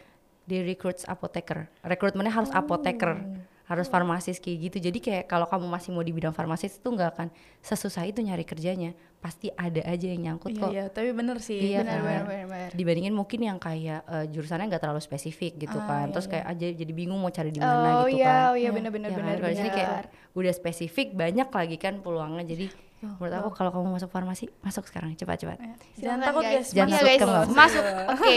di 0.43 0.59
recruits 0.59 1.03
apoteker. 1.03 1.71
Rekrutmennya 1.79 2.29
harus 2.29 2.51
apoteker, 2.51 3.15
harus 3.63 3.87
farmasis 3.87 4.37
kayak 4.37 4.57
gitu. 4.67 4.77
Jadi 4.83 4.99
kayak 4.99 5.23
kalau 5.25 5.47
kamu 5.47 5.65
masih 5.65 5.89
mau 5.89 6.01
di 6.01 6.11
bidang 6.11 6.31
farmasis 6.31 6.75
itu 6.75 6.85
nggak 6.85 7.09
akan 7.11 7.27
sesusah 7.59 8.03
itu 8.03 8.19
nyari 8.19 8.43
kerjanya. 8.43 8.91
Pasti 9.17 9.47
ada 9.49 9.79
aja 9.81 10.03
yang 10.05 10.19
nyangkut 10.21 10.51
Iya, 10.51 10.59
kok. 10.59 10.69
iya, 10.69 10.85
tapi 10.87 11.09
bener 11.11 11.39
sih. 11.39 11.55
Iya 11.65 11.79
benar 11.79 11.95
kan? 11.95 12.03
benar 12.03 12.23
benar 12.27 12.45
benar. 12.45 12.69
Dibandingin 12.75 13.15
mungkin 13.15 13.39
yang 13.41 13.55
kayak 13.57 14.03
eh, 14.03 14.25
jurusannya 14.27 14.67
nggak 14.67 14.83
terlalu 14.83 14.99
spesifik 14.99 15.55
gitu 15.57 15.79
Ah, 15.79 15.87
kan. 15.87 16.05
iya, 16.05 16.13
Terus 16.13 16.27
iya. 16.27 16.31
kayak 16.33 16.45
aja 16.51 16.67
jadi 16.75 16.91
bingung 16.91 17.17
mau 17.17 17.31
cari 17.31 17.49
di 17.49 17.57
mana 17.57 17.71
Oh 17.95 18.05
gitu 18.05 18.19
iya, 18.19 18.27
kan. 18.27 18.43
oh 18.43 18.53
iya 18.53 18.61
Iya. 18.61 18.69
benar 18.75 18.91
benar 18.91 19.09
Ya 19.09 19.15
kan? 19.15 19.23
benar. 19.23 19.35
Kalau 19.39 19.49
di 19.49 19.57
sini 19.57 19.71
kayak 19.71 19.91
udah 20.33 20.53
spesifik 20.53 21.07
banyak 21.15 21.47
lagi 21.47 21.77
kan 21.79 21.93
peluangnya. 21.97 22.43
Jadi 22.45 22.65
Oh, 23.03 23.19
menurut 23.19 23.35
aku 23.35 23.49
kalau 23.51 23.67
kamu 23.75 23.99
masuk 23.99 24.09
farmasi 24.15 24.47
masuk 24.63 24.87
sekarang 24.87 25.11
cepat-cepat. 25.19 25.59
Jangan 25.59 25.75
Silakan, 25.99 26.23
takut 26.23 26.43
guys, 26.47 26.67
Jangan 26.71 26.87
Iya, 26.87 26.95
takut, 26.95 27.09
guys, 27.11 27.19
kamu 27.19 27.51
masuk. 27.51 27.83
Oke. 28.15 28.35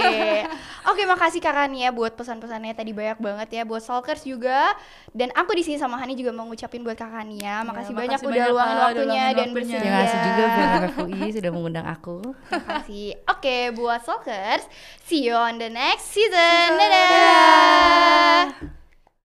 Oke, 0.90 1.02
makasih 1.06 1.38
Kak 1.38 1.54
Rania 1.54 1.88
buat 1.94 2.18
pesan-pesannya 2.18 2.74
tadi 2.74 2.90
banyak 2.90 3.22
banget 3.22 3.48
ya 3.54 3.62
buat 3.62 3.78
Stalkers 3.78 4.26
juga. 4.26 4.74
Dan 5.14 5.30
aku 5.38 5.54
di 5.54 5.62
sini 5.62 5.78
sama 5.78 6.02
Hani 6.02 6.18
juga 6.18 6.34
mau 6.34 6.50
ngucapin 6.50 6.82
buat 6.82 6.98
Kak 6.98 7.14
Rania, 7.14 7.62
makasih 7.62 7.94
banyak 7.94 8.18
makasih 8.18 8.26
udah 8.26 8.42
banyak, 8.42 8.50
luangin 8.50 8.78
waktunya 8.82 9.24
dan 9.38 9.48
bersedia. 9.54 9.78
Terima 9.78 9.98
kasih 10.02 10.18
juga 10.18 10.44
buat 10.50 10.82
FUI 10.98 11.22
sudah 11.30 11.50
mengundang 11.54 11.86
aku. 11.86 12.18
Makasih. 12.50 13.08
Oke, 13.30 13.70
buat 13.70 14.02
Stalkers, 14.02 14.66
see 15.06 15.30
you 15.30 15.38
on 15.38 15.62
the 15.62 15.70
next 15.70 16.10
season. 16.10 16.74
Dadah. 16.74 18.74